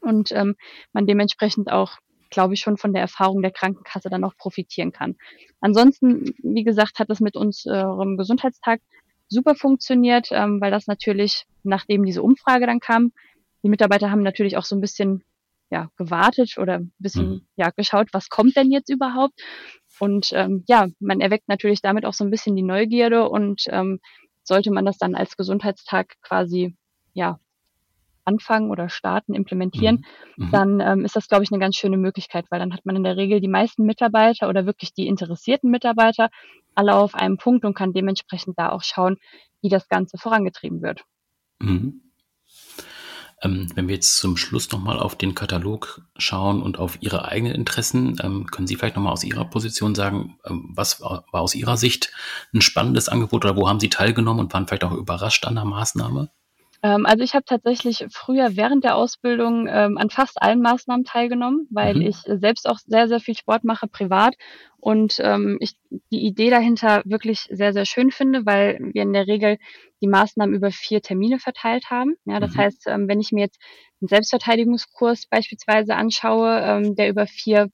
und 0.00 0.32
ähm, 0.32 0.56
man 0.92 1.06
dementsprechend 1.06 1.70
auch 1.70 1.98
glaube 2.30 2.54
ich, 2.54 2.60
schon 2.60 2.76
von 2.76 2.92
der 2.92 3.02
Erfahrung 3.02 3.42
der 3.42 3.50
Krankenkasse 3.50 4.10
dann 4.10 4.24
auch 4.24 4.36
profitieren 4.36 4.92
kann. 4.92 5.16
Ansonsten, 5.60 6.34
wie 6.42 6.64
gesagt, 6.64 6.98
hat 6.98 7.10
das 7.10 7.20
mit 7.20 7.36
unserem 7.36 8.16
Gesundheitstag 8.16 8.80
super 9.28 9.54
funktioniert, 9.54 10.28
ähm, 10.30 10.60
weil 10.60 10.70
das 10.70 10.86
natürlich, 10.86 11.46
nachdem 11.62 12.04
diese 12.04 12.22
Umfrage 12.22 12.66
dann 12.66 12.80
kam, 12.80 13.12
die 13.62 13.68
Mitarbeiter 13.68 14.10
haben 14.10 14.22
natürlich 14.22 14.56
auch 14.56 14.64
so 14.64 14.76
ein 14.76 14.80
bisschen 14.80 15.24
ja, 15.70 15.90
gewartet 15.96 16.56
oder 16.58 16.78
ein 16.78 16.92
bisschen 16.98 17.28
mhm. 17.28 17.46
ja, 17.56 17.70
geschaut, 17.70 18.08
was 18.12 18.30
kommt 18.30 18.56
denn 18.56 18.70
jetzt 18.70 18.88
überhaupt. 18.88 19.34
Und 20.00 20.30
ähm, 20.32 20.64
ja, 20.66 20.88
man 21.00 21.20
erweckt 21.20 21.48
natürlich 21.48 21.82
damit 21.82 22.06
auch 22.06 22.14
so 22.14 22.24
ein 22.24 22.30
bisschen 22.30 22.56
die 22.56 22.62
Neugierde 22.62 23.28
und 23.28 23.64
ähm, 23.68 24.00
sollte 24.44 24.70
man 24.70 24.86
das 24.86 24.96
dann 24.96 25.14
als 25.14 25.36
Gesundheitstag 25.36 26.14
quasi 26.22 26.76
ja 27.12 27.38
anfangen 28.28 28.70
oder 28.70 28.88
starten, 28.88 29.34
implementieren, 29.34 30.04
mhm. 30.36 30.46
mhm. 30.46 30.50
dann 30.50 30.80
ähm, 30.80 31.04
ist 31.04 31.16
das, 31.16 31.28
glaube 31.28 31.44
ich, 31.44 31.50
eine 31.50 31.58
ganz 31.58 31.76
schöne 31.76 31.96
Möglichkeit, 31.96 32.44
weil 32.50 32.60
dann 32.60 32.74
hat 32.74 32.84
man 32.84 32.94
in 32.94 33.04
der 33.04 33.16
Regel 33.16 33.40
die 33.40 33.48
meisten 33.48 33.84
Mitarbeiter 33.84 34.48
oder 34.48 34.66
wirklich 34.66 34.92
die 34.92 35.06
interessierten 35.06 35.70
Mitarbeiter 35.70 36.28
alle 36.74 36.94
auf 36.94 37.14
einem 37.14 37.38
Punkt 37.38 37.64
und 37.64 37.74
kann 37.74 37.92
dementsprechend 37.92 38.58
da 38.58 38.70
auch 38.70 38.82
schauen, 38.82 39.16
wie 39.62 39.68
das 39.68 39.88
Ganze 39.88 40.18
vorangetrieben 40.18 40.82
wird. 40.82 41.02
Mhm. 41.58 42.02
Ähm, 43.40 43.68
wenn 43.74 43.86
wir 43.86 43.94
jetzt 43.94 44.16
zum 44.16 44.36
Schluss 44.36 44.70
nochmal 44.72 44.98
auf 44.98 45.14
den 45.14 45.34
Katalog 45.34 46.02
schauen 46.16 46.60
und 46.60 46.78
auf 46.78 46.98
Ihre 47.00 47.26
eigenen 47.26 47.54
Interessen, 47.54 48.16
ähm, 48.22 48.46
können 48.46 48.66
Sie 48.66 48.74
vielleicht 48.74 48.96
nochmal 48.96 49.12
aus 49.12 49.22
Ihrer 49.22 49.44
Position 49.44 49.94
sagen, 49.94 50.38
ähm, 50.44 50.72
was 50.74 51.00
war, 51.00 51.24
war 51.30 51.42
aus 51.42 51.54
Ihrer 51.54 51.76
Sicht 51.76 52.12
ein 52.52 52.60
spannendes 52.60 53.08
Angebot 53.08 53.44
oder 53.44 53.56
wo 53.56 53.68
haben 53.68 53.80
Sie 53.80 53.90
teilgenommen 53.90 54.40
und 54.40 54.52
waren 54.52 54.66
vielleicht 54.66 54.84
auch 54.84 54.92
überrascht 54.92 55.46
an 55.46 55.54
der 55.54 55.64
Maßnahme? 55.64 56.30
Ähm, 56.82 57.06
also 57.06 57.24
ich 57.24 57.34
habe 57.34 57.44
tatsächlich 57.44 58.06
früher 58.10 58.56
während 58.56 58.84
der 58.84 58.96
Ausbildung 58.96 59.66
ähm, 59.68 59.98
an 59.98 60.10
fast 60.10 60.40
allen 60.40 60.60
Maßnahmen 60.60 61.04
teilgenommen, 61.04 61.66
weil 61.70 61.94
mhm. 61.94 62.02
ich 62.02 62.16
selbst 62.26 62.68
auch 62.68 62.78
sehr, 62.78 63.08
sehr 63.08 63.20
viel 63.20 63.36
Sport 63.36 63.64
mache 63.64 63.88
privat 63.88 64.34
und 64.78 65.16
ähm, 65.20 65.58
ich 65.60 65.76
die 66.12 66.24
Idee 66.24 66.50
dahinter 66.50 67.02
wirklich 67.04 67.48
sehr, 67.50 67.72
sehr 67.72 67.84
schön 67.84 68.10
finde, 68.10 68.46
weil 68.46 68.78
wir 68.92 69.02
in 69.02 69.12
der 69.12 69.26
Regel 69.26 69.58
die 70.00 70.06
Maßnahmen 70.06 70.54
über 70.54 70.70
vier 70.70 71.02
Termine 71.02 71.40
verteilt 71.40 71.90
haben. 71.90 72.14
Ja, 72.24 72.38
das 72.38 72.54
mhm. 72.54 72.58
heißt, 72.58 72.86
ähm, 72.86 73.08
wenn 73.08 73.20
ich 73.20 73.32
mir 73.32 73.40
jetzt 73.40 73.60
einen 74.00 74.08
Selbstverteidigungskurs 74.08 75.26
beispielsweise 75.28 75.96
anschaue, 75.96 76.60
ähm, 76.60 76.94
der 76.94 77.08
über 77.08 77.26
vier 77.26 77.70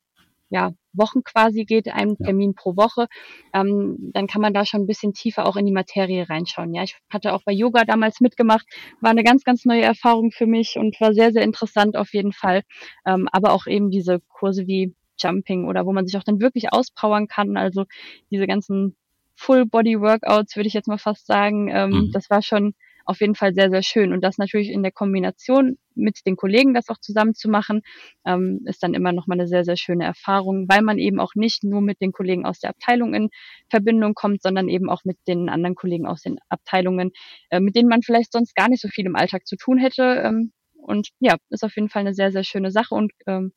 ja, 0.54 0.70
Wochen 0.92 1.24
quasi 1.24 1.64
geht, 1.64 1.88
ein 1.92 2.16
Termin 2.16 2.54
pro 2.54 2.76
Woche, 2.76 3.08
ähm, 3.52 3.96
dann 4.12 4.28
kann 4.28 4.40
man 4.40 4.54
da 4.54 4.64
schon 4.64 4.82
ein 4.82 4.86
bisschen 4.86 5.12
tiefer 5.12 5.46
auch 5.46 5.56
in 5.56 5.66
die 5.66 5.72
Materie 5.72 6.28
reinschauen. 6.30 6.72
Ja, 6.72 6.84
ich 6.84 6.96
hatte 7.12 7.32
auch 7.32 7.42
bei 7.44 7.52
Yoga 7.52 7.84
damals 7.84 8.20
mitgemacht, 8.20 8.64
war 9.00 9.10
eine 9.10 9.24
ganz, 9.24 9.42
ganz 9.42 9.64
neue 9.64 9.82
Erfahrung 9.82 10.30
für 10.30 10.46
mich 10.46 10.76
und 10.78 11.00
war 11.00 11.12
sehr, 11.12 11.32
sehr 11.32 11.42
interessant 11.42 11.96
auf 11.96 12.14
jeden 12.14 12.32
Fall. 12.32 12.62
Ähm, 13.04 13.28
aber 13.32 13.52
auch 13.52 13.66
eben 13.66 13.90
diese 13.90 14.20
Kurse 14.28 14.68
wie 14.68 14.94
Jumping 15.18 15.66
oder 15.66 15.86
wo 15.86 15.92
man 15.92 16.06
sich 16.06 16.16
auch 16.16 16.24
dann 16.24 16.40
wirklich 16.40 16.72
auspowern 16.72 17.26
kann, 17.26 17.56
also 17.56 17.84
diese 18.30 18.46
ganzen 18.46 18.96
Full-Body-Workouts, 19.34 20.54
würde 20.54 20.68
ich 20.68 20.74
jetzt 20.74 20.86
mal 20.86 20.98
fast 20.98 21.26
sagen, 21.26 21.68
ähm, 21.68 21.90
mhm. 21.90 22.10
das 22.12 22.30
war 22.30 22.42
schon 22.42 22.74
auf 23.04 23.20
jeden 23.20 23.34
Fall 23.34 23.54
sehr, 23.54 23.70
sehr 23.70 23.82
schön. 23.82 24.12
Und 24.12 24.22
das 24.22 24.38
natürlich 24.38 24.70
in 24.70 24.82
der 24.82 24.92
Kombination 24.92 25.78
mit 25.94 26.20
den 26.26 26.36
Kollegen 26.36 26.74
das 26.74 26.88
auch 26.88 26.98
zusammen 26.98 27.34
zu 27.34 27.48
machen, 27.48 27.82
ähm, 28.24 28.60
ist 28.64 28.82
dann 28.82 28.94
immer 28.94 29.12
noch 29.12 29.26
mal 29.26 29.34
eine 29.34 29.46
sehr, 29.46 29.64
sehr 29.64 29.76
schöne 29.76 30.04
Erfahrung, 30.04 30.66
weil 30.68 30.82
man 30.82 30.98
eben 30.98 31.20
auch 31.20 31.34
nicht 31.34 31.64
nur 31.64 31.80
mit 31.80 32.00
den 32.00 32.12
Kollegen 32.12 32.46
aus 32.46 32.60
der 32.60 32.70
Abteilung 32.70 33.14
in 33.14 33.30
Verbindung 33.68 34.14
kommt, 34.14 34.42
sondern 34.42 34.68
eben 34.68 34.90
auch 34.90 35.04
mit 35.04 35.18
den 35.28 35.48
anderen 35.48 35.74
Kollegen 35.74 36.06
aus 36.06 36.22
den 36.22 36.38
Abteilungen, 36.48 37.12
äh, 37.50 37.60
mit 37.60 37.76
denen 37.76 37.88
man 37.88 38.02
vielleicht 38.02 38.32
sonst 38.32 38.54
gar 38.54 38.68
nicht 38.68 38.80
so 38.80 38.88
viel 38.88 39.06
im 39.06 39.16
Alltag 39.16 39.46
zu 39.46 39.56
tun 39.56 39.78
hätte. 39.78 40.02
Ähm, 40.02 40.52
und 40.74 41.08
ja, 41.18 41.36
ist 41.50 41.64
auf 41.64 41.76
jeden 41.76 41.88
Fall 41.88 42.00
eine 42.00 42.14
sehr, 42.14 42.32
sehr 42.32 42.44
schöne 42.44 42.70
Sache 42.70 42.94
und 42.94 43.12
ähm, 43.26 43.52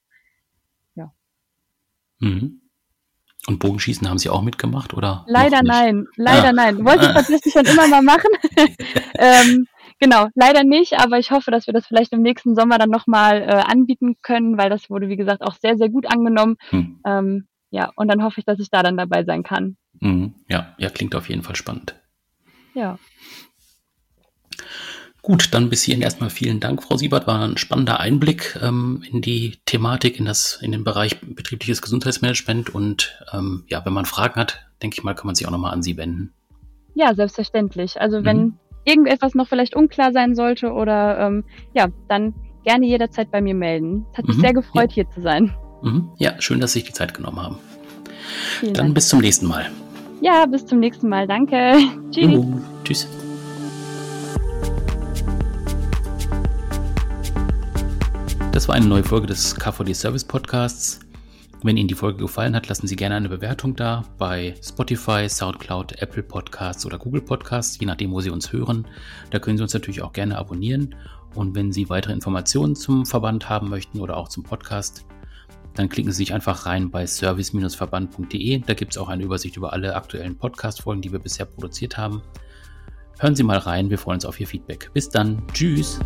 ja. 0.96 1.12
Mhm. 2.20 2.67
Und 3.48 3.60
Bogenschießen 3.60 4.08
haben 4.10 4.18
Sie 4.18 4.30
auch 4.30 4.42
mitgemacht, 4.42 4.94
oder? 4.94 5.24
Leider 5.26 5.64
nein, 5.64 6.06
leider 6.18 6.50
ah. 6.50 6.54
nein. 6.54 6.86
Wollte 6.86 7.06
ich 7.06 7.12
tatsächlich 7.14 7.54
schon 7.54 7.66
immer 7.66 7.88
mal 7.88 8.02
machen. 8.02 8.30
ähm, 9.18 9.68
genau, 10.00 10.28
leider 10.36 10.66
nicht, 10.66 11.00
aber 11.00 11.18
ich 11.18 11.32
hoffe, 11.32 11.50
dass 11.50 11.66
wir 11.66 11.74
das 11.74 11.88
vielleicht 11.88 12.12
im 12.12 12.22
nächsten 12.22 12.56
Sommer 12.56 12.78
dann 12.78 12.90
nochmal 12.90 13.42
äh, 13.42 13.46
anbieten 13.46 14.18
können, 14.22 14.58
weil 14.58 14.70
das 14.70 14.90
wurde, 14.90 15.08
wie 15.08 15.16
gesagt, 15.16 15.44
auch 15.44 15.56
sehr, 15.56 15.78
sehr 15.78 15.90
gut 15.90 16.12
angenommen. 16.12 16.58
Hm. 16.72 17.00
Ähm, 17.06 17.48
ja, 17.70 17.92
und 17.96 18.10
dann 18.10 18.22
hoffe 18.22 18.40
ich, 18.42 18.46
dass 18.46 18.60
ich 18.60 18.70
da 18.70 18.84
dann 18.84 18.98
dabei 18.98 19.24
sein 19.24 19.44
kann. 19.44 19.78
Mhm. 20.00 20.36
Ja, 20.50 20.76
ja, 20.78 20.90
klingt 20.90 21.16
auf 21.16 21.30
jeden 21.30 21.44
Fall 21.44 21.56
spannend. 21.56 21.96
Ja. 22.74 23.00
Gut, 25.28 25.54
dann 25.54 25.70
bis 25.70 25.84
hierhin 25.84 26.02
erstmal 26.02 26.30
vielen 26.30 26.62
Dank, 26.62 26.82
Frau 26.82 26.96
Siebert. 26.96 27.28
War 27.28 27.42
ein 27.42 27.58
spannender 27.58 28.00
Einblick 28.00 28.58
ähm, 28.64 29.04
in 29.12 29.20
die 29.20 29.58
Thematik, 29.66 30.18
in, 30.22 30.26
das, 30.26 30.58
in 30.62 30.72
den 30.72 30.86
Bereich 30.86 31.20
betriebliches 31.20 31.82
Gesundheitsmanagement. 31.82 32.74
Und 32.74 33.22
ähm, 33.34 33.66
ja, 33.68 33.86
wenn 33.86 33.92
man 33.92 34.06
Fragen 34.06 34.40
hat, 34.40 34.62
denke 34.82 34.96
ich 34.98 35.04
mal, 35.04 35.16
kann 35.16 35.26
man 35.26 35.36
sich 35.36 35.46
auch 35.46 35.52
nochmal 35.52 35.74
an 35.74 35.84
Sie 35.84 35.98
wenden. 35.98 36.34
Ja, 36.96 37.14
selbstverständlich. 37.14 38.00
Also 38.00 38.24
wenn 38.24 38.38
mhm. 38.38 38.54
irgendetwas 38.86 39.36
noch 39.36 39.50
vielleicht 39.50 39.76
unklar 39.76 40.14
sein 40.14 40.34
sollte 40.34 40.72
oder 40.72 41.20
ähm, 41.20 41.44
ja, 41.74 41.90
dann 42.08 42.34
gerne 42.64 42.86
jederzeit 42.86 43.30
bei 43.30 43.42
mir 43.42 43.54
melden. 43.54 44.06
Es 44.14 44.20
hat 44.20 44.28
mich 44.30 44.38
mhm. 44.38 44.42
sehr 44.42 44.54
gefreut, 44.54 44.92
ja. 44.92 44.96
hier 45.04 45.10
zu 45.10 45.20
sein. 45.20 45.54
Mhm. 45.82 46.08
Ja, 46.20 46.40
schön, 46.40 46.62
dass 46.62 46.72
Sie 46.72 46.80
sich 46.80 46.88
die 46.88 46.94
Zeit 46.94 47.14
genommen 47.14 47.42
haben. 47.42 47.58
Vielen 48.62 48.74
dann 48.74 48.86
Dank. 48.86 48.96
bis 48.96 49.10
zum 49.10 49.20
nächsten 49.20 49.48
Mal. 49.48 49.70
Ja, 50.22 50.46
bis 50.46 50.66
zum 50.66 50.80
nächsten 50.80 51.10
Mal. 51.10 51.28
Danke. 51.28 51.74
Tschüss. 52.12 52.32
Juhu. 52.32 52.62
Tschüss. 52.86 53.10
Das 58.58 58.68
war 58.68 58.74
eine 58.74 58.88
neue 58.88 59.04
Folge 59.04 59.28
des 59.28 59.54
KVD 59.54 59.94
Service 59.94 60.24
Podcasts. 60.24 61.00
Wenn 61.62 61.78
Ihnen 61.78 61.88
die 61.88 61.94
Folge 61.94 62.18
gefallen 62.18 62.56
hat, 62.56 62.68
lassen 62.68 62.88
Sie 62.88 62.96
gerne 62.96 63.14
eine 63.14 63.30
Bewertung 63.30 63.76
da 63.76 64.04
bei 64.18 64.56
Spotify, 64.64 65.30
SoundCloud, 65.30 66.02
Apple 66.02 66.24
Podcasts 66.24 66.84
oder 66.84 66.98
Google 66.98 67.22
Podcasts, 67.22 67.78
je 67.80 67.86
nachdem, 67.86 68.12
wo 68.12 68.20
Sie 68.20 68.32
uns 68.32 68.52
hören. 68.52 68.88
Da 69.30 69.38
können 69.38 69.58
Sie 69.58 69.62
uns 69.62 69.76
natürlich 69.76 70.02
auch 70.02 70.12
gerne 70.12 70.40
abonnieren. 70.40 70.96
Und 71.36 71.54
wenn 71.54 71.72
Sie 71.72 71.88
weitere 71.92 72.14
Informationen 72.14 72.76
zum 72.76 73.06
Verband 73.06 73.48
haben 73.48 73.70
möchten 73.70 74.00
oder 74.00 74.18
auch 74.18 74.28
zum 74.28 74.42
Podcast, 74.42 75.06
dann 75.76 75.88
klicken 75.88 76.12
Sie 76.12 76.18
sich 76.18 76.34
einfach 76.34 76.66
rein 76.66 76.90
bei 76.90 77.06
service-verband.de. 77.06 78.64
Da 78.66 78.74
gibt 78.74 78.94
es 78.94 78.98
auch 78.98 79.10
eine 79.10 79.22
Übersicht 79.22 79.56
über 79.56 79.72
alle 79.72 79.96
aktuellen 79.96 80.36
Podcast-Folgen, 80.36 81.04
die 81.04 81.12
wir 81.12 81.20
bisher 81.20 81.46
produziert 81.46 81.96
haben. 82.00 82.24
Hören 83.20 83.36
Sie 83.36 83.44
mal 83.44 83.60
rein, 83.60 83.92
wir 83.92 84.00
freuen 84.00 84.16
uns 84.16 84.26
auf 84.26 84.40
Ihr 84.40 84.48
Feedback. 84.48 84.90
Bis 84.96 85.10
dann, 85.10 85.44
tschüss. 85.54 86.00